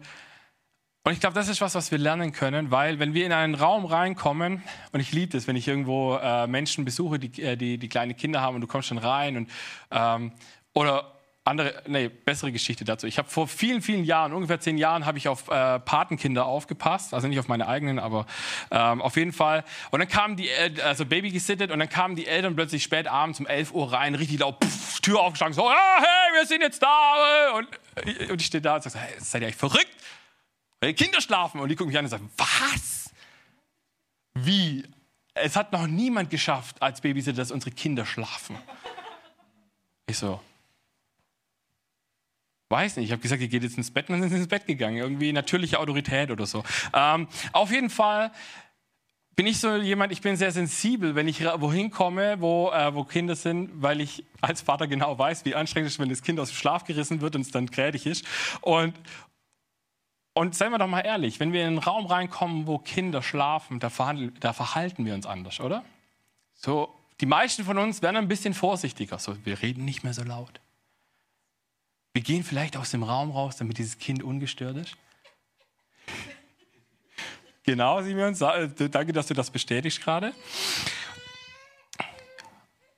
und 1.03 1.11
ich 1.11 1.19
glaube, 1.19 1.33
das 1.33 1.49
ist 1.49 1.59
was, 1.59 1.75
was 1.75 1.91
wir 1.91 1.97
lernen 1.97 2.31
können, 2.31 2.71
weil 2.71 2.99
wenn 2.99 3.13
wir 3.13 3.25
in 3.25 3.33
einen 3.33 3.53
Raum 3.53 3.83
reinkommen, 3.83 4.63
und 4.93 5.01
ich 5.01 5.11
liebe 5.11 5.33
das, 5.33 5.45
wenn 5.45 5.57
ich 5.57 5.67
irgendwo 5.67 6.15
äh, 6.23 6.47
Menschen 6.47 6.85
besuche, 6.85 7.19
die, 7.19 7.41
äh, 7.41 7.57
die, 7.57 7.77
die 7.77 7.89
kleine 7.89 8.13
Kinder 8.13 8.39
haben 8.39 8.55
und 8.55 8.61
du 8.61 8.67
kommst 8.67 8.91
dann 8.91 8.97
rein 8.97 9.35
und 9.35 9.51
ähm, 9.91 10.31
oder 10.73 11.14
andere, 11.45 11.83
nee, 11.87 12.09
bessere 12.09 12.51
Geschichte 12.51 12.83
dazu. 12.85 13.05
Ich 13.05 13.19
habe 13.19 13.29
vor 13.29 13.47
vielen, 13.47 13.83
vielen 13.83 14.03
Jahren, 14.03 14.33
ungefähr 14.33 14.59
zehn 14.59 14.79
Jahren, 14.79 15.05
habe 15.05 15.19
ich 15.19 15.27
auf 15.27 15.47
äh, 15.47 15.79
Patenkinder 15.79 16.45
aufgepasst, 16.45 17.13
also 17.13 17.27
nicht 17.27 17.37
auf 17.39 17.47
meine 17.47 17.67
eigenen, 17.67 17.99
aber 17.99 18.25
ähm, 18.71 18.99
auf 18.99 19.15
jeden 19.15 19.31
Fall. 19.31 19.63
Und 19.91 19.99
dann 19.99 20.09
kamen 20.09 20.37
die, 20.37 20.49
also 20.83 21.05
Baby 21.05 21.29
gesittet, 21.29 21.69
und 21.69 21.77
dann 21.77 21.87
kamen 21.87 22.15
die 22.15 22.25
Eltern 22.25 22.55
plötzlich 22.55 22.81
spät 22.81 23.07
abends 23.07 23.39
um 23.39 23.45
11 23.45 23.73
Uhr 23.73 23.93
rein, 23.93 24.15
richtig 24.15 24.39
laut, 24.39 24.63
pff, 24.63 24.99
Tür 25.01 25.19
aufgeschlagen, 25.19 25.53
so, 25.53 25.69
ah, 25.69 25.97
hey, 25.99 26.39
wir 26.39 26.47
sind 26.47 26.61
jetzt 26.61 26.81
da. 26.81 27.51
Und, 27.57 27.67
und 28.31 28.41
ich 28.41 28.47
stehe 28.47 28.61
da 28.61 28.75
und 28.75 28.83
sage, 28.83 28.97
hey, 28.97 29.13
seid 29.19 29.41
ihr 29.41 29.47
eigentlich 29.47 29.55
verrückt? 29.55 29.95
Weil 30.79 30.93
die 30.93 31.03
Kinder 31.03 31.21
schlafen. 31.21 31.61
Und 31.61 31.69
die 31.69 31.75
gucken 31.75 31.89
mich 31.89 31.97
an 31.99 32.05
und 32.05 32.09
sagen, 32.09 32.31
was? 32.37 33.11
Wie? 34.33 34.83
Es 35.35 35.55
hat 35.55 35.71
noch 35.71 35.85
niemand 35.85 36.31
geschafft 36.31 36.81
als 36.81 37.01
Babysitter, 37.01 37.37
dass 37.37 37.51
unsere 37.51 37.69
Kinder 37.69 38.05
schlafen. 38.05 38.57
Ich 40.07 40.17
so, 40.17 40.39
Weiß 42.75 42.97
nicht, 42.97 43.05
ich 43.05 43.11
habe 43.13 43.21
gesagt, 43.21 43.41
ihr 43.41 43.47
geht 43.47 43.63
jetzt 43.63 43.77
ins 43.77 43.89
Bett 43.89 44.09
und 44.09 44.15
dann 44.15 44.23
sind 44.23 44.31
sie 44.31 44.35
ins 44.35 44.49
Bett 44.49 44.67
gegangen. 44.67 44.97
Irgendwie 44.97 45.31
natürliche 45.31 45.79
Autorität 45.79 46.29
oder 46.29 46.45
so. 46.45 46.61
Ähm, 46.93 47.29
auf 47.53 47.71
jeden 47.71 47.89
Fall 47.89 48.33
bin 49.37 49.47
ich 49.47 49.61
so 49.61 49.77
jemand, 49.77 50.11
ich 50.11 50.19
bin 50.19 50.35
sehr 50.35 50.51
sensibel, 50.51 51.15
wenn 51.15 51.29
ich 51.29 51.41
wohin 51.41 51.89
komme, 51.89 52.41
wo, 52.41 52.71
äh, 52.71 52.93
wo 52.93 53.05
Kinder 53.05 53.37
sind, 53.37 53.81
weil 53.81 54.01
ich 54.01 54.25
als 54.41 54.59
Vater 54.59 54.87
genau 54.87 55.17
weiß, 55.17 55.45
wie 55.45 55.55
anstrengend 55.55 55.87
es 55.87 55.93
ist, 55.93 55.99
wenn 55.99 56.09
das 56.09 56.21
Kind 56.21 56.37
aus 56.37 56.49
dem 56.49 56.57
Schlaf 56.57 56.83
gerissen 56.83 57.21
wird 57.21 57.37
und 57.37 57.43
es 57.43 57.51
dann 57.51 57.71
krädig 57.71 58.05
ist. 58.07 58.25
Und, 58.59 58.93
und 60.33 60.53
seien 60.53 60.71
wir 60.71 60.77
doch 60.77 60.87
mal 60.87 60.99
ehrlich, 60.99 61.39
wenn 61.39 61.53
wir 61.53 61.61
in 61.61 61.67
einen 61.67 61.77
Raum 61.77 62.07
reinkommen, 62.07 62.67
wo 62.67 62.77
Kinder 62.77 63.21
schlafen, 63.21 63.79
da, 63.79 63.89
da 64.41 64.51
verhalten 64.51 65.05
wir 65.05 65.13
uns 65.13 65.25
anders, 65.25 65.61
oder? 65.61 65.85
So, 66.55 66.93
die 67.21 67.25
meisten 67.25 67.63
von 67.63 67.77
uns 67.77 68.01
werden 68.01 68.17
ein 68.17 68.27
bisschen 68.27 68.53
vorsichtiger. 68.53 69.17
So, 69.17 69.37
wir 69.45 69.61
reden 69.61 69.85
nicht 69.85 70.03
mehr 70.03 70.13
so 70.13 70.23
laut. 70.23 70.59
Wir 72.15 72.21
gehen 72.21 72.45
vielleicht 72.45 72.77
aus 72.77 72.91
dem 72.91 73.03
Raum 73.03 73.29
raus, 73.29 73.57
damit 73.57 73.77
dieses 73.77 73.97
Kind 73.97 74.23
ungestört 74.23 74.77
ist. 74.77 74.95
Genau, 77.63 78.01
Simeon, 78.01 78.33
danke, 78.37 79.11
dass 79.11 79.27
du 79.27 79.33
das 79.33 79.51
bestätigst 79.51 80.01
gerade. 80.01 80.33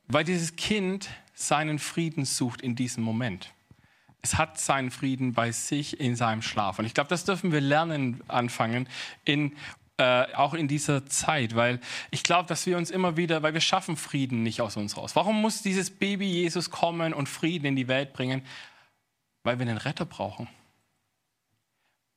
Weil 0.08 0.24
dieses 0.24 0.56
Kind 0.56 1.10
seinen 1.34 1.80
Frieden 1.80 2.26
sucht 2.26 2.62
in 2.62 2.76
diesem 2.76 3.04
Moment. 3.04 3.52
Es 4.22 4.38
hat 4.38 4.60
seinen 4.60 4.92
Frieden 4.92 5.34
bei 5.34 5.52
sich 5.52 6.00
in 6.00 6.16
seinem 6.16 6.44
Schlaf. 6.44 6.78
Und 6.78 6.86
ich 6.86 6.94
glaube, 6.94 7.10
das 7.10 7.26
dürfen 7.26 7.52
wir 7.52 7.62
lernen 7.62 8.22
anfangen, 8.28 8.88
in, 9.26 9.56
äh, 9.98 10.32
auch 10.36 10.54
in 10.54 10.68
dieser 10.68 11.08
Zeit, 11.08 11.56
weil 11.56 11.80
ich 12.12 12.22
glaube, 12.22 12.48
dass 12.48 12.68
wir 12.68 12.78
uns 12.78 12.92
immer 12.92 13.18
wieder, 13.18 13.42
weil 13.42 13.56
wir 13.56 13.62
schaffen 13.62 13.98
Frieden 13.98 14.44
nicht 14.44 14.62
aus 14.62 14.78
uns 14.78 14.96
raus. 14.96 15.16
Warum 15.16 15.42
muss 15.42 15.64
dieses 15.64 15.90
Baby 15.90 16.28
Jesus 16.28 16.70
kommen 16.70 17.16
und 17.16 17.28
Frieden 17.28 17.66
in 17.66 17.76
die 17.76 17.88
Welt 17.88 18.14
bringen? 18.14 18.44
Weil 19.48 19.60
wir 19.60 19.66
einen 19.66 19.78
Retter 19.78 20.04
brauchen. 20.04 20.50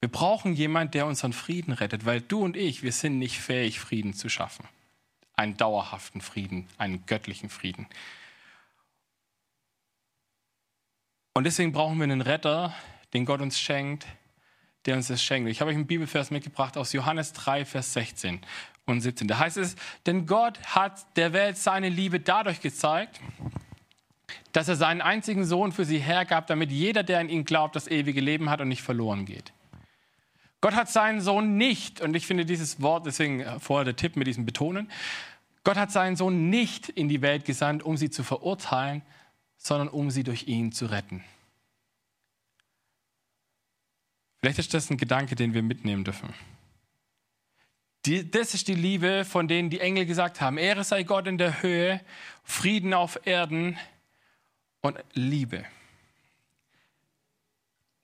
Wir 0.00 0.10
brauchen 0.10 0.52
jemanden, 0.54 0.90
der 0.90 1.06
unseren 1.06 1.32
Frieden 1.32 1.72
rettet, 1.72 2.04
weil 2.04 2.20
du 2.20 2.42
und 2.42 2.56
ich, 2.56 2.82
wir 2.82 2.90
sind 2.90 3.20
nicht 3.20 3.38
fähig, 3.38 3.78
Frieden 3.78 4.14
zu 4.14 4.28
schaffen. 4.28 4.66
Einen 5.34 5.56
dauerhaften 5.56 6.22
Frieden, 6.22 6.66
einen 6.76 7.06
göttlichen 7.06 7.48
Frieden. 7.48 7.86
Und 11.32 11.44
deswegen 11.44 11.70
brauchen 11.70 11.98
wir 11.98 12.02
einen 12.02 12.20
Retter, 12.20 12.74
den 13.12 13.26
Gott 13.26 13.40
uns 13.40 13.60
schenkt, 13.60 14.08
der 14.86 14.96
uns 14.96 15.06
das 15.06 15.22
schenkt. 15.22 15.48
Ich 15.50 15.60
habe 15.60 15.70
euch 15.70 15.76
einen 15.76 15.86
Bibelvers 15.86 16.32
mitgebracht 16.32 16.76
aus 16.76 16.92
Johannes 16.92 17.32
3, 17.34 17.64
Vers 17.64 17.92
16 17.92 18.40
und 18.86 19.02
17. 19.02 19.28
Da 19.28 19.38
heißt 19.38 19.56
es, 19.56 19.76
denn 20.04 20.26
Gott 20.26 20.60
hat 20.64 21.16
der 21.16 21.32
Welt 21.32 21.58
seine 21.58 21.90
Liebe 21.90 22.18
dadurch 22.18 22.60
gezeigt, 22.60 23.20
dass 24.52 24.68
er 24.68 24.76
seinen 24.76 25.00
einzigen 25.00 25.44
Sohn 25.44 25.72
für 25.72 25.84
sie 25.84 25.98
hergab, 25.98 26.46
damit 26.46 26.70
jeder, 26.70 27.02
der 27.02 27.20
an 27.20 27.28
ihn 27.28 27.44
glaubt, 27.44 27.76
das 27.76 27.88
ewige 27.88 28.20
Leben 28.20 28.50
hat 28.50 28.60
und 28.60 28.68
nicht 28.68 28.82
verloren 28.82 29.26
geht. 29.26 29.52
Gott 30.60 30.74
hat 30.74 30.90
seinen 30.90 31.20
Sohn 31.20 31.56
nicht, 31.56 32.00
und 32.00 32.14
ich 32.14 32.26
finde 32.26 32.44
dieses 32.44 32.82
Wort, 32.82 33.06
deswegen 33.06 33.40
äh, 33.40 33.58
vorher 33.60 33.84
der 33.84 33.96
Tipp 33.96 34.16
mit 34.16 34.26
diesem 34.26 34.44
Betonen, 34.44 34.90
Gott 35.64 35.76
hat 35.76 35.90
seinen 35.90 36.16
Sohn 36.16 36.50
nicht 36.50 36.88
in 36.88 37.08
die 37.08 37.22
Welt 37.22 37.44
gesandt, 37.44 37.82
um 37.82 37.96
sie 37.96 38.10
zu 38.10 38.22
verurteilen, 38.22 39.02
sondern 39.56 39.88
um 39.88 40.10
sie 40.10 40.22
durch 40.22 40.48
ihn 40.48 40.72
zu 40.72 40.86
retten. 40.86 41.22
Vielleicht 44.40 44.58
ist 44.58 44.72
das 44.72 44.90
ein 44.90 44.96
Gedanke, 44.96 45.34
den 45.34 45.52
wir 45.52 45.62
mitnehmen 45.62 46.04
dürfen. 46.04 46.32
Die, 48.06 48.30
das 48.30 48.54
ist 48.54 48.68
die 48.68 48.74
Liebe, 48.74 49.26
von 49.26 49.46
denen 49.46 49.68
die 49.68 49.80
Engel 49.80 50.06
gesagt 50.06 50.40
haben, 50.40 50.56
Ehre 50.56 50.84
sei 50.84 51.02
Gott 51.02 51.26
in 51.26 51.36
der 51.36 51.62
Höhe, 51.62 52.00
Frieden 52.42 52.94
auf 52.94 53.20
Erden, 53.26 53.78
und 54.80 54.98
Liebe. 55.12 55.64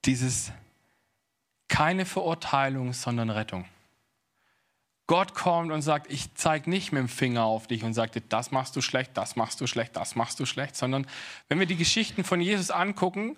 Dieses 0.05 0.53
keine 1.69 2.07
Verurteilung, 2.07 2.93
sondern 2.93 3.31
Rettung. 3.31 3.67
Gott 5.09 5.35
kommt 5.35 5.71
und 5.71 5.83
sagt, 5.83 6.11
ich 6.11 6.35
zeige 6.35 6.69
nicht 6.69 6.91
mit 6.91 7.01
dem 7.01 7.09
Finger 7.09 7.45
auf 7.45 7.67
dich 7.69 7.85
und 7.85 7.95
sagt 7.95 8.17
dir, 8.17 8.23
das 8.29 8.51
machst 8.51 8.75
du 8.75 8.81
schlecht, 8.81 9.13
das 9.15 9.37
machst 9.37 9.61
du 9.61 9.67
schlecht, 9.67 9.95
das 9.95 10.17
machst 10.17 10.41
du 10.41 10.47
schlecht, 10.47 10.75
sondern 10.75 11.07
wenn 11.49 11.61
wir 11.61 11.67
die 11.67 11.77
Geschichten 11.77 12.25
von 12.25 12.41
Jesus 12.41 12.71
angucken, 12.71 13.37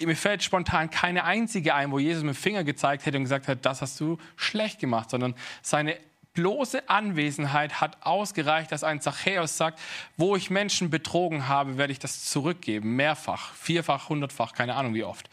mir 0.00 0.16
fällt 0.16 0.42
spontan 0.42 0.90
keine 0.90 1.24
einzige 1.24 1.74
ein, 1.74 1.92
wo 1.92 1.98
Jesus 1.98 2.24
mit 2.24 2.34
dem 2.34 2.40
Finger 2.40 2.64
gezeigt 2.64 3.04
hätte 3.04 3.18
und 3.18 3.24
gesagt 3.24 3.46
hat, 3.46 3.64
das 3.64 3.82
hast 3.82 4.00
du 4.00 4.18
schlecht 4.36 4.78
gemacht, 4.78 5.10
sondern 5.10 5.34
seine 5.60 5.98
bloße 6.34 6.88
Anwesenheit 6.88 7.80
hat 7.80 7.98
ausgereicht, 8.04 8.72
dass 8.72 8.84
ein 8.84 9.00
Zachäus 9.00 9.56
sagt, 9.56 9.78
wo 10.16 10.36
ich 10.36 10.50
Menschen 10.50 10.90
betrogen 10.90 11.48
habe, 11.48 11.78
werde 11.78 11.92
ich 11.92 11.98
das 11.98 12.24
zurückgeben. 12.24 12.96
Mehrfach, 12.96 13.54
vierfach, 13.54 14.08
hundertfach, 14.08 14.52
keine 14.52 14.74
Ahnung 14.74 14.94
wie 14.94 15.04
oft. 15.04 15.28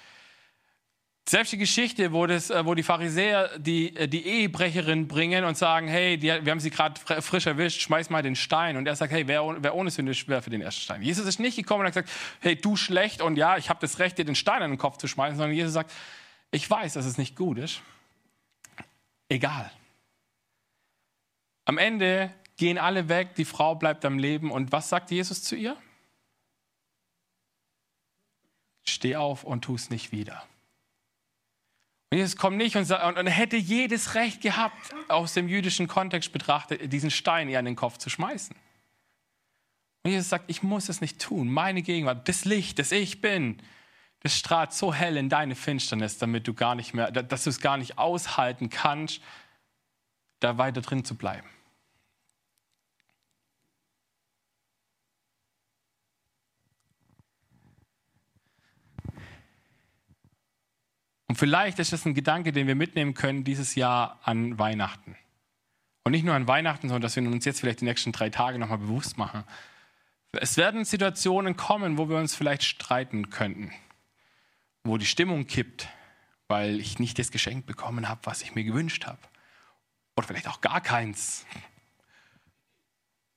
Selbst 1.30 1.52
die 1.54 1.60
Geschichte, 1.60 2.12
wo, 2.12 2.26
das, 2.26 2.50
äh, 2.50 2.66
wo 2.66 2.74
die 2.74 2.82
Pharisäer 2.82 3.60
die, 3.60 3.96
äh, 3.96 4.08
die 4.08 4.26
Ehebrecherin 4.26 5.08
bringen 5.08 5.46
und 5.46 5.56
sagen, 5.60 5.88
hey, 5.88 6.18
die, 6.18 6.28
wir 6.28 6.52
haben 6.52 6.60
sie 6.60 6.72
gerade 6.72 7.00
frisch 7.22 7.46
erwischt, 7.46 7.82
schmeiß 7.82 8.10
mal 8.10 8.24
den 8.24 8.36
Stein. 8.36 8.78
Und 8.78 8.88
er 8.88 8.96
sagt, 8.96 9.12
hey, 9.14 9.28
wer, 9.28 9.44
wer 9.60 9.76
ohne 9.76 9.92
Sünde 9.92 10.16
schwer 10.16 10.42
für 10.42 10.50
den 10.50 10.62
ersten 10.62 10.82
Stein. 10.82 11.04
Jesus 11.04 11.28
ist 11.28 11.40
nicht 11.40 11.56
gekommen 11.56 11.82
und 11.82 11.86
hat 11.86 11.94
gesagt, 11.94 12.10
hey, 12.40 12.56
du 12.56 12.76
schlecht 12.76 13.22
und 13.22 13.38
ja, 13.38 13.58
ich 13.58 13.70
habe 13.70 13.80
das 13.80 14.00
Recht, 14.00 14.18
dir 14.18 14.26
den 14.26 14.34
Stein 14.34 14.64
an 14.64 14.72
den 14.72 14.80
Kopf 14.80 14.98
zu 14.98 15.08
schmeißen, 15.08 15.38
sondern 15.38 15.56
Jesus 15.56 15.74
sagt, 15.74 15.92
ich 16.50 16.68
weiß, 16.68 16.94
dass 16.94 17.06
es 17.06 17.20
nicht 17.20 17.36
gut 17.36 17.60
ist. 17.60 17.84
Egal. 19.30 19.70
Am 21.70 21.78
Ende 21.78 22.34
gehen 22.58 22.80
alle 22.80 23.10
weg, 23.10 23.36
die 23.36 23.46
Frau 23.46 23.76
bleibt 23.76 24.04
am 24.04 24.18
Leben. 24.18 24.50
Und 24.50 24.72
was 24.72 24.90
sagt 24.90 25.12
Jesus 25.12 25.44
zu 25.44 25.56
ihr? 25.56 25.78
Steh 28.88 29.16
auf 29.16 29.44
und 29.44 29.66
tu 29.66 29.76
es 29.76 29.92
nicht 29.92 30.12
wieder. 30.12 30.44
Und 32.10 32.18
Jesus 32.18 32.38
kommt 32.38 32.58
nicht 32.58 32.76
und, 32.76 32.86
sagt, 32.86 33.20
und 33.20 33.28
hätte 33.28 33.56
jedes 33.56 34.16
Recht 34.16 34.42
gehabt, 34.42 34.96
aus 35.10 35.36
dem 35.36 35.48
jüdischen 35.48 35.88
Kontext 35.88 36.34
betrachtet, 36.34 36.92
diesen 36.92 37.12
Stein 37.12 37.50
ihr 37.50 37.60
an 37.60 37.66
den 37.66 37.76
Kopf 37.76 38.00
zu 38.00 38.10
schmeißen. 38.10 38.56
Und 40.02 40.10
Jesus 40.10 40.30
sagt, 40.30 40.46
ich 40.50 40.64
muss 40.64 40.90
es 40.90 41.02
nicht 41.02 41.22
tun. 41.22 41.50
Meine 41.54 41.84
Gegenwart, 41.84 42.28
das 42.28 42.46
Licht, 42.46 42.80
das 42.80 42.92
ich 42.92 43.22
bin, 43.22 43.62
das 44.22 44.36
strahlt 44.36 44.74
so 44.74 44.92
hell 44.92 45.18
in 45.18 45.30
deine 45.30 45.54
Finsternis, 45.54 46.18
damit 46.18 46.48
du 46.48 46.56
gar 46.56 46.74
nicht 46.74 46.96
mehr, 46.96 47.12
dass 47.12 47.44
du 47.44 47.52
es 47.52 47.62
gar 47.62 47.78
nicht 47.78 48.00
aushalten 48.00 48.72
kannst, 48.72 49.22
da 50.40 50.58
weiter 50.58 50.82
drin 50.82 51.06
zu 51.06 51.14
bleiben. 51.14 51.48
Und 61.30 61.36
vielleicht 61.36 61.78
ist 61.78 61.94
das 61.94 62.06
ein 62.06 62.16
Gedanke, 62.16 62.52
den 62.52 62.66
wir 62.66 62.74
mitnehmen 62.74 63.14
können 63.14 63.44
dieses 63.44 63.76
Jahr 63.76 64.20
an 64.24 64.58
Weihnachten. 64.58 65.16
Und 66.04 66.14
nicht 66.14 66.26
nur 66.26 66.34
an 66.34 66.48
Weihnachten, 66.48 66.88
sondern 66.88 67.04
dass 67.04 67.16
wir 67.16 67.24
uns 67.24 67.46
jetzt 67.46 67.60
vielleicht 67.60 67.82
die 67.82 67.86
nächsten 67.86 68.12
drei 68.12 68.32
Tage 68.32 68.58
nochmal 68.58 68.80
bewusst 68.80 69.20
machen. 69.20 69.44
Es 70.32 70.58
werden 70.58 70.86
Situationen 70.86 71.56
kommen, 71.56 72.00
wo 72.00 72.10
wir 72.10 72.18
uns 72.18 72.34
vielleicht 72.34 72.64
streiten 72.64 73.30
könnten, 73.30 73.72
wo 74.84 74.98
die 74.98 75.06
Stimmung 75.06 75.46
kippt, 75.46 75.88
weil 76.48 76.80
ich 76.80 76.98
nicht 76.98 77.20
das 77.20 77.30
Geschenk 77.30 77.68
bekommen 77.68 78.10
habe, 78.10 78.22
was 78.24 78.42
ich 78.42 78.56
mir 78.56 78.64
gewünscht 78.64 79.06
habe. 79.06 79.20
Oder 80.18 80.26
vielleicht 80.26 80.48
auch 80.48 80.62
gar 80.62 80.82
keins. 80.82 81.46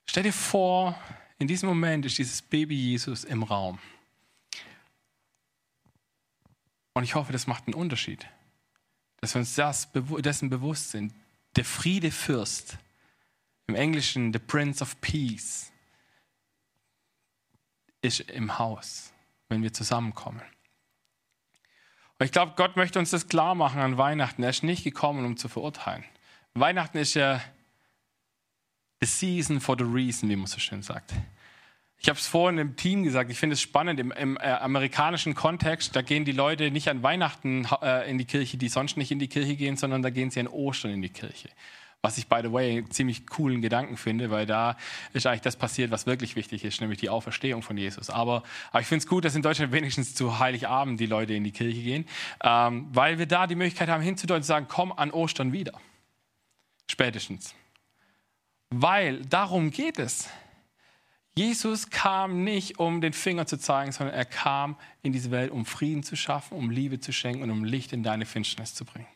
Stell 0.07 0.23
dir 0.23 0.33
vor, 0.33 0.99
in 1.39 1.47
diesem 1.47 1.69
Moment 1.69 2.07
ist 2.07 2.17
dieses 2.17 2.41
Baby 2.41 2.75
Jesus 2.75 3.25
im 3.25 3.43
Raum. 3.43 3.79
Und 6.95 7.05
ich 7.05 7.15
hoffe, 7.15 7.33
das 7.33 7.47
macht 7.47 7.67
einen 7.67 7.75
Unterschied. 7.75 8.27
Dass 9.21 9.35
wir 9.35 9.41
uns 9.41 9.55
das, 9.55 9.89
dessen 9.93 10.51
bewusst 10.51 10.91
sind. 10.91 11.15
Der 11.57 11.65
Friedefürst, 11.65 12.79
im 13.67 13.75
Englischen 13.75 14.33
the 14.33 14.39
Prince 14.39 14.83
of 14.83 15.01
Peace, 15.01 15.71
ist 18.03 18.21
im 18.21 18.59
Haus, 18.59 19.13
wenn 19.49 19.63
wir 19.63 19.73
zusammenkommen. 19.73 20.43
Und 22.19 22.27
ich 22.27 22.33
glaube, 22.33 22.53
Gott 22.57 22.77
möchte 22.77 22.99
uns 22.99 23.11
das 23.11 23.29
klar 23.29 23.55
machen 23.55 23.81
an 23.81 23.99
Weihnachten. 23.99 24.43
Er 24.43 24.51
ist 24.51 24.63
nicht 24.63 24.85
gekommen, 24.85 25.25
um 25.25 25.37
zu 25.37 25.49
verurteilen. 25.49 26.05
Weihnachten 26.55 26.99
ist 26.99 27.15
ja 27.15 27.43
the 29.01 29.07
season 29.07 29.61
for 29.61 29.77
the 29.79 29.85
reason, 29.85 30.29
wie 30.29 30.37
man 30.37 30.47
so 30.47 30.59
schön 30.59 30.83
sagt. 30.83 31.13
Ich 32.05 32.09
habe 32.09 32.19
es 32.19 32.27
vorhin 32.27 32.59
im 32.59 32.75
Team 32.75 33.05
gesagt, 33.05 33.31
ich 33.31 33.39
finde 33.39 33.55
es 33.55 33.61
spannend, 33.61 34.01
im, 34.01 34.11
im 34.11 34.37
äh, 34.37 34.41
amerikanischen 34.41 35.37
Kontext, 35.37 35.95
da 35.95 36.03
gehen 36.03 36.25
die 36.25 36.33
Leute 36.33 36.73
nicht 36.73 36.89
an 36.89 37.05
Weihnachten 37.05 37.65
äh, 37.81 38.11
in 38.11 38.19
die 38.19 38.25
Kirche, 38.25 38.57
die 38.57 38.69
sonst 38.69 38.97
nicht 38.97 39.13
in 39.13 39.21
die 39.21 39.29
Kirche 39.29 39.55
gehen, 39.55 39.77
sondern 39.77 40.03
da 40.03 40.11
gehen 40.11 40.29
sie 40.29 40.41
an 40.41 40.49
Ostern 40.49 40.91
in 40.91 41.01
die 41.01 41.11
Kirche. 41.11 41.49
Was 42.01 42.19
ich, 42.19 42.27
by 42.27 42.41
the 42.43 42.53
way, 42.53 42.85
ziemlich 42.89 43.29
coolen 43.29 43.63
Gedanken 43.63 43.97
finde, 43.97 44.33
weil 44.33 44.47
da 44.47 44.77
ist 45.13 45.29
eigentlich 45.29 45.43
das 45.43 45.55
passiert, 45.55 45.93
was 45.93 46.05
wirklich 46.05 46.35
wichtig 46.35 46.65
ist, 46.65 46.81
nämlich 46.81 46.99
die 46.99 47.09
Auferstehung 47.09 47.63
von 47.63 47.77
Jesus. 47.77 48.11
Aber, 48.11 48.43
aber 48.73 48.81
ich 48.81 48.89
finde 48.89 49.05
es 49.05 49.07
gut, 49.07 49.25
dass 49.25 49.37
in 49.37 49.43
Deutschland 49.43 49.71
wenigstens 49.71 50.17
zu 50.17 50.41
Heiligabend 50.41 50.99
die 50.99 51.07
Leute 51.07 51.35
in 51.35 51.45
die 51.45 51.53
Kirche 51.53 51.81
gehen, 51.81 52.09
ähm, 52.43 52.89
weil 52.93 53.21
wir 53.21 53.27
da 53.27 53.47
die 53.47 53.55
Möglichkeit 53.55 53.89
haben, 53.89 54.03
hinzudeuten 54.03 54.41
und 54.41 54.43
zu 54.43 54.49
sagen, 54.49 54.67
komm 54.69 54.91
an 54.91 55.13
Ostern 55.13 55.53
wieder. 55.53 55.75
Spätestens. 56.91 57.55
Weil 58.71 59.25
darum 59.27 59.71
geht 59.71 60.01
es. 60.01 60.29
Jesus 61.35 61.89
kam 61.89 62.45
nicht, 62.45 62.79
um 62.79 63.01
den 63.01 63.15
Finger 63.15 63.47
zu 63.47 63.59
zeigen, 63.59 63.91
sondern 63.91 64.15
er 64.15 64.27
kam 64.27 64.77
in 65.03 65.13
diese 65.13 65.31
Welt, 65.31 65.51
um 65.51 65.65
Frieden 65.65 66.03
zu 66.03 66.15
schaffen, 66.15 66.59
um 66.59 66.71
Liebe 66.71 67.01
zu 67.01 67.13
schenken 67.13 67.43
und 67.43 67.51
um 67.51 67.65
Licht 67.65 67.93
in 67.93 68.03
deine 68.03 68.27
Finsternis 68.27 68.75
zu 68.75 68.85
bringen. 68.85 69.07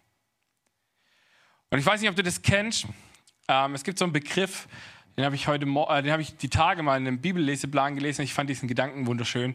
Und 1.71 1.79
ich 1.79 1.85
weiß 1.85 2.01
nicht, 2.01 2.09
ob 2.09 2.17
du 2.17 2.23
das 2.23 2.41
kennst. 2.41 2.87
Ähm, 3.49 3.75
es 3.75 3.85
gibt 3.85 3.99
so 3.99 4.07
einen 4.07 4.15
Begriff, 4.15 4.67
den 5.19 5.27
habe 5.27 5.35
ich 5.35 5.47
heute, 5.47 5.67
äh, 5.67 6.03
den 6.03 6.13
habe 6.13 6.23
ich 6.23 6.37
die 6.39 6.49
Tage 6.49 6.83
mal 6.83 6.97
in 6.97 7.07
einem 7.07 7.21
Bibelleseplan 7.21 7.97
gelesen. 7.97 8.23
Ich 8.23 8.33
fand 8.33 8.49
diesen 8.49 8.67
Gedanken 8.67 9.07
wunderschön. 9.07 9.55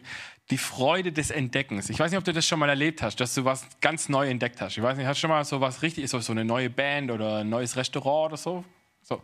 Die 0.50 0.58
Freude 0.58 1.10
des 1.10 1.30
Entdeckens. 1.30 1.90
Ich 1.90 1.98
weiß 1.98 2.12
nicht, 2.12 2.18
ob 2.18 2.24
du 2.24 2.32
das 2.32 2.46
schon 2.46 2.60
mal 2.60 2.68
erlebt 2.68 3.02
hast, 3.02 3.16
dass 3.18 3.34
du 3.34 3.44
was 3.44 3.66
ganz 3.80 4.08
neu 4.08 4.28
entdeckt 4.28 4.60
hast. 4.60 4.76
Ich 4.76 4.82
weiß 4.82 4.96
nicht, 4.96 5.06
hast 5.06 5.18
du 5.18 5.22
schon 5.22 5.30
mal 5.30 5.44
so 5.44 5.60
was 5.60 5.82
richtig, 5.82 6.08
so 6.08 6.18
eine 6.30 6.44
neue 6.44 6.70
Band 6.70 7.10
oder 7.10 7.38
ein 7.38 7.48
neues 7.48 7.76
Restaurant 7.76 8.32
oder 8.32 8.36
so 8.36 8.64
so. 9.12 9.22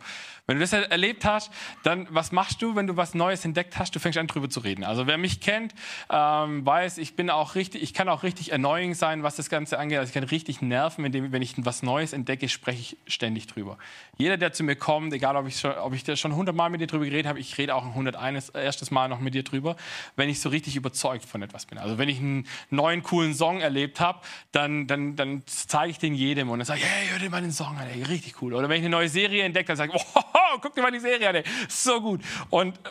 Wenn 0.49 0.57
du 0.57 0.61
das 0.61 0.73
erlebt 0.73 1.25
hast, 1.25 1.51
dann 1.83 2.07
was 2.09 2.31
machst 2.31 2.63
du, 2.63 2.75
wenn 2.75 2.87
du 2.87 2.97
was 2.97 3.13
Neues 3.13 3.45
entdeckt 3.45 3.77
hast? 3.77 3.95
Du 3.95 3.99
fängst 3.99 4.17
an, 4.17 4.25
drüber 4.25 4.49
zu 4.49 4.61
reden. 4.61 4.83
Also 4.83 5.05
wer 5.05 5.19
mich 5.19 5.41
kennt, 5.41 5.75
ähm, 6.09 6.65
weiß, 6.65 6.97
ich 6.97 7.15
bin 7.15 7.29
auch 7.29 7.53
richtig, 7.53 7.83
ich 7.83 7.93
kann 7.93 8.09
auch 8.09 8.23
richtig 8.23 8.51
annoying 8.51 8.95
sein, 8.95 9.21
was 9.21 9.35
das 9.35 9.51
Ganze 9.51 9.77
angeht. 9.77 9.99
Also 9.99 10.09
ich 10.09 10.15
kann 10.15 10.23
richtig 10.23 10.63
nerven, 10.63 11.05
indem, 11.05 11.31
wenn 11.31 11.43
ich 11.43 11.53
was 11.57 11.83
Neues 11.83 12.13
entdecke, 12.13 12.49
spreche 12.49 12.79
ich 12.79 12.97
ständig 13.05 13.45
drüber. 13.45 13.77
Jeder, 14.17 14.37
der 14.37 14.51
zu 14.51 14.63
mir 14.63 14.75
kommt, 14.75 15.13
egal 15.13 15.35
ob 15.35 15.47
ich, 15.47 15.59
schon, 15.59 15.71
ob 15.73 15.93
ich 15.93 16.19
schon 16.19 16.35
hundertmal 16.35 16.71
mit 16.71 16.81
dir 16.81 16.87
drüber 16.87 17.05
geredet 17.05 17.27
habe, 17.27 17.39
ich 17.39 17.55
rede 17.59 17.75
auch 17.75 17.83
ein 17.83 17.91
101. 17.91 18.49
erstes 18.49 18.89
Mal 18.89 19.07
noch 19.07 19.19
mit 19.19 19.35
dir 19.35 19.43
drüber, 19.43 19.75
wenn 20.15 20.29
ich 20.29 20.41
so 20.41 20.49
richtig 20.49 20.75
überzeugt 20.75 21.25
von 21.25 21.43
etwas 21.43 21.67
bin. 21.67 21.77
Also 21.77 21.99
wenn 21.99 22.09
ich 22.09 22.17
einen 22.17 22.47
neuen, 22.71 23.03
coolen 23.03 23.35
Song 23.35 23.61
erlebt 23.61 23.99
habe, 23.99 24.21
dann, 24.51 24.87
dann, 24.87 25.15
dann 25.15 25.43
zeige 25.45 25.91
ich 25.91 25.99
den 25.99 26.15
jedem 26.15 26.49
und 26.49 26.57
dann 26.57 26.65
sage 26.65 26.79
ich, 26.79 26.87
hey, 26.87 27.07
hör 27.11 27.19
dir 27.19 27.29
mal 27.29 27.41
den 27.41 27.51
Song 27.51 27.77
an, 27.77 27.87
ey, 27.87 28.01
richtig 28.01 28.41
cool. 28.41 28.55
Oder 28.55 28.67
wenn 28.67 28.77
ich 28.77 28.81
eine 28.81 28.89
neue 28.89 29.09
Serie 29.09 29.43
entdecke, 29.43 29.67
dann 29.67 29.77
sage 29.79 29.93
ich, 29.95 30.05
oh, 30.15 30.57
guck 30.61 30.75
dir 30.75 30.81
mal 30.81 30.91
die 30.91 30.99
Serie 30.99 31.29
an, 31.29 31.35
ey. 31.35 31.43
so 31.67 31.99
gut. 32.01 32.21
Und 32.49 32.75
äh, 32.77 32.89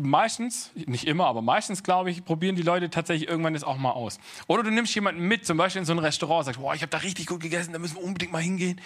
meistens, 0.00 0.72
nicht 0.74 1.06
immer, 1.06 1.26
aber 1.26 1.42
meistens, 1.42 1.82
glaube 1.82 2.10
ich, 2.10 2.24
probieren 2.24 2.56
die 2.56 2.62
Leute 2.62 2.90
tatsächlich 2.90 3.28
irgendwann 3.28 3.54
das 3.54 3.64
auch 3.64 3.76
mal 3.76 3.92
aus. 3.92 4.18
Oder 4.46 4.62
du 4.62 4.70
nimmst 4.70 4.94
jemanden 4.94 5.22
mit, 5.22 5.46
zum 5.46 5.56
Beispiel 5.56 5.80
in 5.80 5.86
so 5.86 5.92
ein 5.92 5.98
Restaurant, 5.98 6.46
sagst, 6.46 6.60
boah, 6.60 6.74
ich 6.74 6.82
habe 6.82 6.90
da 6.90 6.98
richtig 6.98 7.26
gut 7.26 7.40
gegessen, 7.40 7.72
da 7.72 7.78
müssen 7.78 7.96
wir 7.96 8.02
unbedingt 8.02 8.32
mal 8.32 8.42
hingehen. 8.42 8.80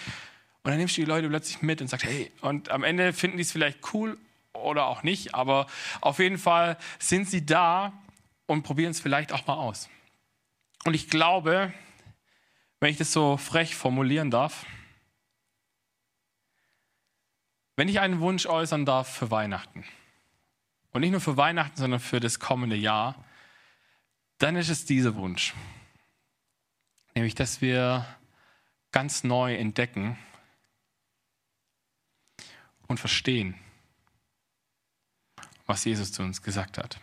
Und 0.63 0.71
dann 0.71 0.79
nimmst 0.79 0.97
du 0.97 1.03
die 1.03 1.07
Leute 1.07 1.29
plötzlich 1.29 1.63
mit 1.63 1.81
und 1.81 1.89
sagst, 1.89 2.07
hey, 2.07 2.33
und 2.41 2.71
am 2.71 2.85
Ende 2.85 3.13
finden 3.13 3.37
die 3.37 3.43
es 3.43 3.53
vielleicht 3.53 3.79
cool 3.93 4.19
oder 4.55 4.87
auch 4.87 5.03
nicht, 5.03 5.35
aber 5.35 5.67
auf 6.01 6.19
jeden 6.19 6.39
Fall 6.39 6.79
sind 6.99 7.29
sie 7.29 7.45
da 7.45 7.93
und 8.47 8.63
probieren 8.63 8.93
es 8.93 9.01
vielleicht 9.01 9.33
auch 9.33 9.47
mal 9.47 9.55
aus. 9.55 9.89
Und 10.85 10.95
ich 10.95 11.09
glaube, 11.09 11.73
wenn 12.81 12.91
ich 12.91 12.97
das 12.97 13.13
so 13.13 13.37
frech 13.37 13.75
formulieren 13.75 14.31
darf, 14.31 14.67
wenn 17.77 17.89
ich 17.89 18.01
einen 18.01 18.21
Wunsch 18.21 18.47
äußern 18.47 18.85
darf 18.85 19.09
für 19.09 19.31
Weihnachten, 19.31 19.85
und 20.95 21.01
nicht 21.01 21.11
nur 21.11 21.21
für 21.21 21.37
Weihnachten, 21.37 21.77
sondern 21.77 21.99
für 21.99 22.21
das 22.21 22.39
kommende 22.39 22.77
Jahr, 22.77 23.17
dann 24.39 24.55
ist 24.55 24.69
es 24.69 24.87
dieser 24.87 25.17
Wunsch. 25.17 25.53
Nämlich, 27.15 27.35
dass 27.35 27.61
wir 27.61 28.07
ganz 28.93 29.25
neu 29.25 29.57
entdecken 29.57 30.17
und 32.87 33.01
verstehen, 33.01 33.57
was 35.67 35.85
Jesus 35.85 36.13
zu 36.13 36.23
uns 36.23 36.43
gesagt 36.43 36.79
hat. 36.79 37.01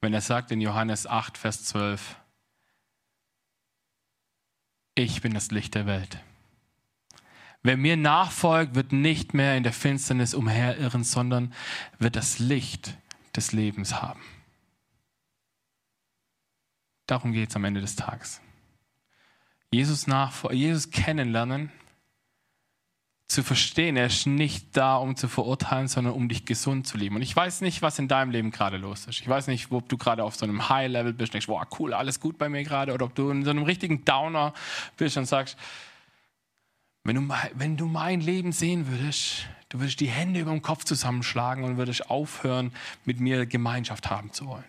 Wenn 0.00 0.14
er 0.14 0.20
sagt 0.20 0.52
in 0.52 0.60
Johannes 0.60 1.08
8, 1.08 1.36
Vers 1.36 1.64
12, 1.64 2.16
ich 4.94 5.20
bin 5.22 5.34
das 5.34 5.50
Licht 5.50 5.74
der 5.74 5.86
Welt. 5.86 6.20
Wer 7.66 7.76
mir 7.76 7.96
nachfolgt, 7.96 8.76
wird 8.76 8.92
nicht 8.92 9.34
mehr 9.34 9.56
in 9.56 9.64
der 9.64 9.72
Finsternis 9.72 10.34
umherirren, 10.34 11.02
sondern 11.02 11.52
wird 11.98 12.14
das 12.14 12.38
Licht 12.38 12.96
des 13.34 13.50
Lebens 13.50 14.00
haben. 14.00 14.20
Darum 17.08 17.32
geht 17.32 17.50
es 17.50 17.56
am 17.56 17.64
Ende 17.64 17.80
des 17.80 17.96
Tages. 17.96 18.40
Jesus, 19.72 20.06
Jesus 20.52 20.92
kennenlernen, 20.92 21.72
zu 23.26 23.42
verstehen, 23.42 23.96
er 23.96 24.06
ist 24.06 24.28
nicht 24.28 24.76
da, 24.76 24.94
um 24.94 25.16
zu 25.16 25.26
verurteilen, 25.26 25.88
sondern 25.88 26.14
um 26.14 26.28
dich 26.28 26.44
gesund 26.44 26.86
zu 26.86 26.96
lieben. 26.96 27.16
Und 27.16 27.22
ich 27.22 27.34
weiß 27.34 27.62
nicht, 27.62 27.82
was 27.82 27.98
in 27.98 28.06
deinem 28.06 28.30
Leben 28.30 28.52
gerade 28.52 28.76
los 28.76 29.06
ist. 29.06 29.20
Ich 29.20 29.28
weiß 29.28 29.48
nicht, 29.48 29.72
ob 29.72 29.88
du 29.88 29.96
gerade 29.96 30.22
auf 30.22 30.36
so 30.36 30.46
einem 30.46 30.68
High-Level 30.68 31.14
bist 31.14 31.30
und 31.30 31.34
denkst, 31.34 31.48
wow, 31.48 31.66
cool, 31.80 31.94
alles 31.94 32.20
gut 32.20 32.38
bei 32.38 32.48
mir 32.48 32.62
gerade, 32.62 32.94
oder 32.94 33.06
ob 33.06 33.16
du 33.16 33.28
in 33.30 33.44
so 33.44 33.50
einem 33.50 33.64
richtigen 33.64 34.04
Downer 34.04 34.54
bist 34.96 35.16
und 35.16 35.24
sagst, 35.24 35.58
wenn 37.06 37.16
du, 37.16 37.34
wenn 37.54 37.76
du 37.76 37.86
mein 37.86 38.20
Leben 38.20 38.52
sehen 38.52 38.88
würdest, 38.88 39.46
du 39.68 39.80
würdest 39.80 40.00
die 40.00 40.08
Hände 40.08 40.40
über 40.40 40.50
dem 40.50 40.62
Kopf 40.62 40.84
zusammenschlagen 40.84 41.64
und 41.64 41.76
würdest 41.76 42.10
aufhören, 42.10 42.72
mit 43.04 43.20
mir 43.20 43.46
Gemeinschaft 43.46 44.10
haben 44.10 44.32
zu 44.32 44.46
wollen. 44.46 44.64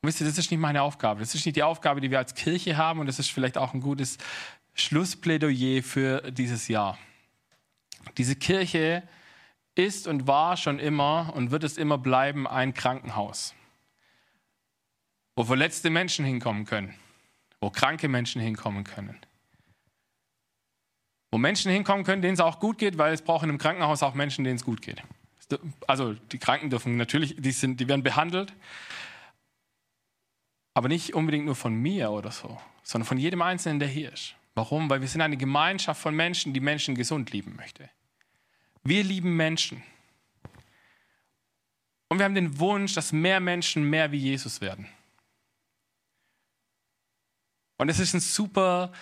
Und 0.00 0.08
wisst 0.08 0.20
ihr, 0.20 0.26
das 0.26 0.38
ist 0.38 0.50
nicht 0.50 0.60
meine 0.60 0.82
Aufgabe. 0.82 1.20
Das 1.20 1.34
ist 1.34 1.44
nicht 1.44 1.56
die 1.56 1.62
Aufgabe, 1.62 2.00
die 2.00 2.10
wir 2.10 2.18
als 2.18 2.34
Kirche 2.34 2.76
haben. 2.76 3.00
Und 3.00 3.06
das 3.06 3.18
ist 3.18 3.30
vielleicht 3.30 3.58
auch 3.58 3.74
ein 3.74 3.80
gutes 3.80 4.18
Schlussplädoyer 4.74 5.82
für 5.82 6.30
dieses 6.30 6.68
Jahr. 6.68 6.98
Diese 8.16 8.36
Kirche 8.36 9.02
ist 9.74 10.06
und 10.06 10.26
war 10.26 10.56
schon 10.56 10.78
immer 10.78 11.32
und 11.34 11.50
wird 11.50 11.64
es 11.64 11.76
immer 11.76 11.98
bleiben 11.98 12.46
ein 12.46 12.74
Krankenhaus, 12.74 13.54
wo 15.36 15.44
verletzte 15.44 15.90
Menschen 15.90 16.24
hinkommen 16.24 16.64
können, 16.64 16.94
wo 17.60 17.70
kranke 17.70 18.08
Menschen 18.08 18.40
hinkommen 18.40 18.84
können. 18.84 19.18
Wo 21.30 21.38
Menschen 21.38 21.70
hinkommen 21.70 22.04
können, 22.04 22.22
denen 22.22 22.34
es 22.34 22.40
auch 22.40 22.58
gut 22.58 22.78
geht, 22.78 22.98
weil 22.98 23.12
es 23.12 23.22
braucht 23.22 23.42
in 23.42 23.50
einem 23.50 23.58
Krankenhaus 23.58 24.02
auch 24.02 24.14
Menschen, 24.14 24.44
denen 24.44 24.56
es 24.56 24.64
gut 24.64 24.80
geht. 24.80 25.02
Also 25.86 26.14
die 26.14 26.38
Kranken 26.38 26.70
dürfen 26.70 26.96
natürlich, 26.96 27.36
die, 27.38 27.52
sind, 27.52 27.80
die 27.80 27.88
werden 27.88 28.02
behandelt, 28.02 28.52
aber 30.74 30.88
nicht 30.88 31.14
unbedingt 31.14 31.46
nur 31.46 31.56
von 31.56 31.74
mir 31.74 32.10
oder 32.10 32.30
so, 32.30 32.60
sondern 32.82 33.06
von 33.06 33.18
jedem 33.18 33.42
Einzelnen, 33.42 33.78
der 33.78 33.88
hier 33.88 34.12
ist. 34.12 34.34
Warum? 34.54 34.90
Weil 34.90 35.00
wir 35.00 35.08
sind 35.08 35.20
eine 35.20 35.36
Gemeinschaft 35.36 36.00
von 36.00 36.14
Menschen, 36.14 36.52
die 36.52 36.60
Menschen 36.60 36.94
gesund 36.94 37.30
lieben 37.32 37.56
möchte. 37.56 37.88
Wir 38.84 39.04
lieben 39.04 39.36
Menschen. 39.36 39.82
Und 42.08 42.18
wir 42.18 42.24
haben 42.24 42.34
den 42.34 42.58
Wunsch, 42.58 42.94
dass 42.94 43.12
mehr 43.12 43.40
Menschen 43.40 43.88
mehr 43.88 44.10
wie 44.12 44.18
Jesus 44.18 44.60
werden. 44.60 44.88
Und 47.76 47.88
es 47.88 48.00
ist 48.00 48.14
ein 48.14 48.20
super, 48.20 48.92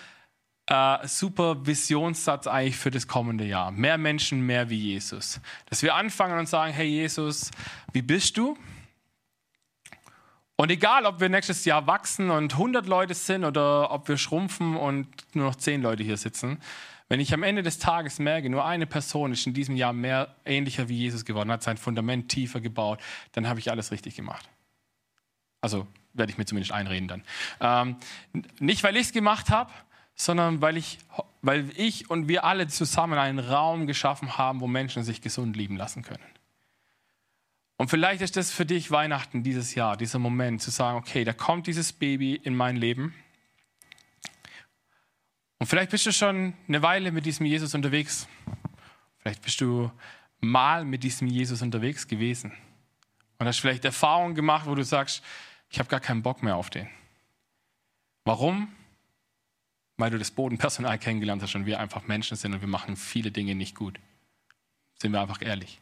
äh, 0.67 1.07
super 1.07 1.65
Visionssatz 1.65 2.45
eigentlich 2.47 2.77
für 2.77 2.91
das 2.91 3.07
kommende 3.07 3.45
Jahr. 3.45 3.71
Mehr 3.71 3.97
Menschen, 3.97 4.41
mehr 4.41 4.69
wie 4.69 4.77
Jesus. 4.77 5.39
Dass 5.69 5.81
wir 5.81 5.95
anfangen 5.95 6.37
und 6.37 6.47
sagen, 6.47 6.73
hey 6.73 6.87
Jesus, 6.87 7.51
wie 7.93 8.01
bist 8.01 8.37
du? 8.37 8.57
Und 10.57 10.71
egal, 10.71 11.05
ob 11.05 11.19
wir 11.19 11.29
nächstes 11.29 11.65
Jahr 11.65 11.85
wachsen 11.87 12.31
und 12.31 12.53
100 12.53 12.87
Leute 12.87 13.13
sind 13.13 13.45
oder 13.45 13.91
ob 13.91 14.07
wir 14.07 14.17
schrumpfen 14.17 14.75
und 14.75 15.07
nur 15.33 15.45
noch 15.45 15.55
10 15.55 15.81
Leute 15.81 16.03
hier 16.03 16.17
sitzen, 16.17 16.59
wenn 17.09 17.19
ich 17.19 17.33
am 17.33 17.43
Ende 17.43 17.63
des 17.63 17.79
Tages 17.79 18.19
merke, 18.19 18.49
nur 18.49 18.65
eine 18.65 18.85
Person 18.85 19.31
ist 19.31 19.47
in 19.47 19.53
diesem 19.53 19.75
Jahr 19.75 19.93
mehr 19.93 20.35
ähnlicher 20.45 20.89
wie 20.89 20.97
Jesus 20.97 21.23
geworden, 21.23 21.51
hat 21.51 21.63
sein 21.63 21.77
Fundament 21.77 22.29
tiefer 22.29 22.59
gebaut, 22.59 22.99
dann 23.31 23.47
habe 23.47 23.59
ich 23.59 23.71
alles 23.71 23.91
richtig 23.91 24.15
gemacht. 24.15 24.49
Also 25.61 25.87
werde 26.13 26.31
ich 26.31 26.37
mir 26.37 26.45
zumindest 26.45 26.71
einreden 26.71 27.07
dann. 27.07 27.23
Ähm, 27.61 27.97
nicht, 28.59 28.83
weil 28.83 28.95
ich 28.97 29.03
es 29.03 29.13
gemacht 29.13 29.49
habe, 29.49 29.71
sondern 30.17 30.61
weil 30.61 30.75
ich, 30.75 30.99
weil 31.41 31.69
ich 31.77 32.09
und 32.09 32.27
wir 32.27 32.43
alle 32.43 32.67
zusammen 32.67 33.17
einen 33.17 33.39
Raum 33.39 33.87
geschaffen 33.87 34.37
haben, 34.37 34.59
wo 34.59 34.67
Menschen 34.67 35.03
sich 35.03 35.21
gesund 35.21 35.55
lieben 35.55 35.77
lassen 35.77 36.03
können. 36.03 36.25
Und 37.77 37.89
vielleicht 37.89 38.21
ist 38.21 38.35
das 38.35 38.51
für 38.51 38.65
dich 38.65 38.91
Weihnachten 38.91 39.43
dieses 39.43 39.75
Jahr, 39.75 39.95
dieser 39.95 40.19
Moment, 40.19 40.61
zu 40.61 40.71
sagen, 40.71 40.97
okay, 40.97 41.23
da 41.23 41.31
kommt 41.31 41.67
dieses 41.67 41.93
Baby 41.93 42.35
in 42.35 42.55
mein 42.55 42.75
Leben 42.75 43.13
und 45.59 45.67
vielleicht 45.67 45.91
bist 45.91 46.05
du 46.05 46.11
schon 46.11 46.53
eine 46.67 46.81
Weile 46.81 47.11
mit 47.11 47.25
diesem 47.25 47.45
Jesus 47.45 47.73
unterwegs. 47.73 48.27
Vielleicht 49.19 49.41
bist 49.41 49.59
du 49.61 49.91
mal 50.39 50.85
mit 50.85 51.03
diesem 51.03 51.27
Jesus 51.27 51.61
unterwegs 51.61 52.07
gewesen. 52.07 52.53
Und 53.39 53.47
hast 53.47 53.59
vielleicht 53.59 53.85
Erfahrungen 53.85 54.35
gemacht, 54.35 54.67
wo 54.67 54.75
du 54.75 54.83
sagst, 54.83 55.23
ich 55.69 55.79
habe 55.79 55.89
gar 55.89 55.99
keinen 55.99 56.21
Bock 56.21 56.43
mehr 56.43 56.55
auf 56.55 56.69
den. 56.69 56.87
Warum? 58.23 58.69
Weil 59.97 60.11
du 60.11 60.17
das 60.19 60.31
Bodenpersonal 60.31 60.97
kennengelernt 60.99 61.41
hast 61.41 61.55
und 61.55 61.65
wir 61.65 61.79
einfach 61.79 62.07
Menschen 62.07 62.37
sind 62.37 62.53
und 62.53 62.61
wir 62.61 62.67
machen 62.67 62.95
viele 62.95 63.31
Dinge 63.31 63.55
nicht 63.55 63.75
gut. 63.75 63.99
Sind 65.01 65.11
wir 65.11 65.21
einfach 65.21 65.41
ehrlich. 65.41 65.79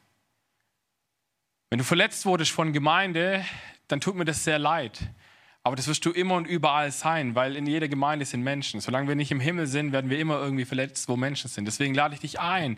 Wenn 1.69 1.79
du 1.79 1.83
verletzt 1.83 2.25
wurdest 2.25 2.51
von 2.51 2.73
Gemeinde, 2.73 3.45
dann 3.87 3.99
tut 3.99 4.15
mir 4.15 4.25
das 4.25 4.43
sehr 4.43 4.59
leid. 4.59 4.99
Aber 5.63 5.75
das 5.75 5.87
wirst 5.87 6.05
du 6.05 6.11
immer 6.11 6.35
und 6.35 6.45
überall 6.45 6.91
sein, 6.91 7.33
weil 7.33 7.55
in 7.55 7.65
jeder 7.65 7.87
Gemeinde 7.87 8.23
sind 8.25 8.43
Menschen. 8.43 8.81
Solange 8.81 9.07
wir 9.07 9.15
nicht 9.15 9.31
im 9.31 9.39
Himmel 9.39 9.65
sind, 9.65 9.91
werden 9.91 10.11
wir 10.11 10.19
immer 10.19 10.37
irgendwie 10.37 10.65
verletzt, 10.65 11.09
wo 11.09 11.17
Menschen 11.17 11.49
sind. 11.49 11.65
Deswegen 11.65 11.95
lade 11.95 12.13
ich 12.13 12.21
dich 12.21 12.39
ein, 12.39 12.77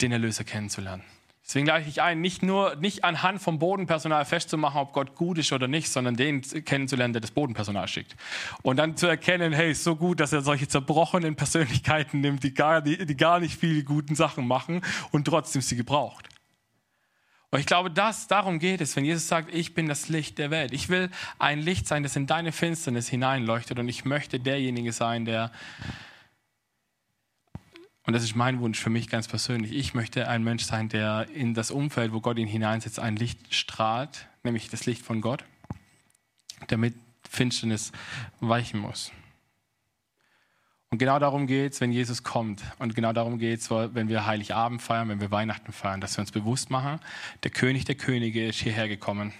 den 0.00 0.10
Erlöser 0.10 0.44
kennenzulernen. 0.44 1.04
Deswegen 1.46 1.66
lade 1.66 1.80
ich 1.80 1.88
dich 1.88 2.00
ein, 2.00 2.22
nicht 2.22 2.42
nur 2.42 2.74
nicht 2.76 3.04
anhand 3.04 3.42
vom 3.42 3.58
Bodenpersonal 3.58 4.24
festzumachen, 4.24 4.80
ob 4.80 4.94
Gott 4.94 5.14
gut 5.14 5.36
ist 5.36 5.52
oder 5.52 5.68
nicht, 5.68 5.90
sondern 5.90 6.16
den 6.16 6.40
kennenzulernen, 6.64 7.12
der 7.12 7.20
das 7.20 7.32
Bodenpersonal 7.32 7.86
schickt. 7.86 8.16
Und 8.62 8.78
dann 8.78 8.96
zu 8.96 9.06
erkennen, 9.06 9.52
hey, 9.52 9.72
ist 9.72 9.84
so 9.84 9.94
gut, 9.94 10.20
dass 10.20 10.32
er 10.32 10.40
solche 10.40 10.68
zerbrochenen 10.68 11.36
Persönlichkeiten 11.36 12.20
nimmt, 12.20 12.44
die 12.44 12.54
gar, 12.54 12.80
die, 12.80 13.04
die 13.04 13.16
gar 13.16 13.40
nicht 13.40 13.58
viele 13.58 13.84
guten 13.84 14.14
Sachen 14.14 14.46
machen 14.46 14.80
und 15.10 15.26
trotzdem 15.26 15.60
sie 15.60 15.76
gebraucht. 15.76 16.28
Und 17.50 17.60
ich 17.60 17.66
glaube, 17.66 17.90
dass 17.90 18.26
darum 18.26 18.58
geht 18.58 18.80
es, 18.80 18.96
wenn 18.96 19.04
Jesus 19.04 19.28
sagt, 19.28 19.54
ich 19.54 19.74
bin 19.74 19.86
das 19.86 20.08
Licht 20.08 20.38
der 20.38 20.50
Welt. 20.50 20.72
Ich 20.72 20.88
will 20.88 21.10
ein 21.38 21.60
Licht 21.60 21.86
sein, 21.86 22.02
das 22.02 22.16
in 22.16 22.26
deine 22.26 22.52
Finsternis 22.52 23.06
hineinleuchtet 23.08 23.78
und 23.78 23.88
ich 23.88 24.06
möchte 24.06 24.40
derjenige 24.40 24.92
sein, 24.92 25.26
der, 25.26 25.52
und 28.06 28.12
das 28.12 28.22
ist 28.22 28.34
mein 28.34 28.60
Wunsch 28.60 28.78
für 28.78 28.90
mich 28.90 29.08
ganz 29.08 29.28
persönlich, 29.28 29.72
ich 29.72 29.94
möchte 29.94 30.28
ein 30.28 30.44
Mensch 30.44 30.64
sein, 30.64 30.88
der 30.88 31.28
in 31.34 31.54
das 31.54 31.70
Umfeld, 31.70 32.12
wo 32.12 32.20
Gott 32.20 32.38
ihn 32.38 32.46
hineinsetzt, 32.46 32.98
ein 32.98 33.16
Licht 33.16 33.54
strahlt, 33.54 34.28
nämlich 34.42 34.68
das 34.68 34.84
Licht 34.86 35.02
von 35.02 35.20
Gott, 35.20 35.44
damit 36.68 36.94
Finsternis 37.28 37.92
weichen 38.40 38.78
muss. 38.80 39.10
Und 40.90 40.98
genau 40.98 41.18
darum 41.18 41.48
geht 41.48 41.72
es, 41.72 41.80
wenn 41.80 41.90
Jesus 41.90 42.22
kommt. 42.22 42.62
Und 42.78 42.94
genau 42.94 43.12
darum 43.12 43.38
geht 43.38 43.58
es, 43.58 43.68
wenn 43.68 44.06
wir 44.06 44.26
Heiligabend 44.26 44.80
feiern, 44.80 45.08
wenn 45.08 45.20
wir 45.20 45.32
Weihnachten 45.32 45.72
feiern, 45.72 46.00
dass 46.00 46.16
wir 46.16 46.20
uns 46.20 46.30
bewusst 46.30 46.70
machen, 46.70 47.00
der 47.42 47.50
König 47.50 47.84
der 47.84 47.96
Könige 47.96 48.46
ist 48.46 48.60
hierher 48.60 48.86
gekommen, 48.86 49.32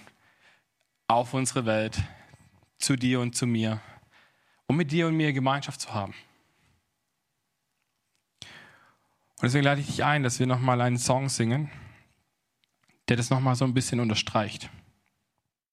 auf 1.07 1.33
unsere 1.33 1.65
Welt, 1.65 2.01
zu 2.77 2.95
dir 2.97 3.21
und 3.21 3.35
zu 3.35 3.47
mir, 3.47 3.79
um 4.67 4.75
mit 4.75 4.91
dir 4.91 5.07
und 5.07 5.15
mir 5.15 5.31
Gemeinschaft 5.31 5.79
zu 5.79 5.93
haben. 5.93 6.13
Und 9.37 9.43
deswegen 9.43 9.65
lade 9.65 9.81
ich 9.81 9.87
dich 9.87 10.03
ein, 10.03 10.23
dass 10.23 10.39
wir 10.39 10.47
nochmal 10.47 10.79
einen 10.81 10.97
Song 10.97 11.29
singen, 11.29 11.69
der 13.09 13.17
das 13.17 13.29
nochmal 13.29 13.55
so 13.55 13.65
ein 13.65 13.73
bisschen 13.73 13.99
unterstreicht. 13.99 14.69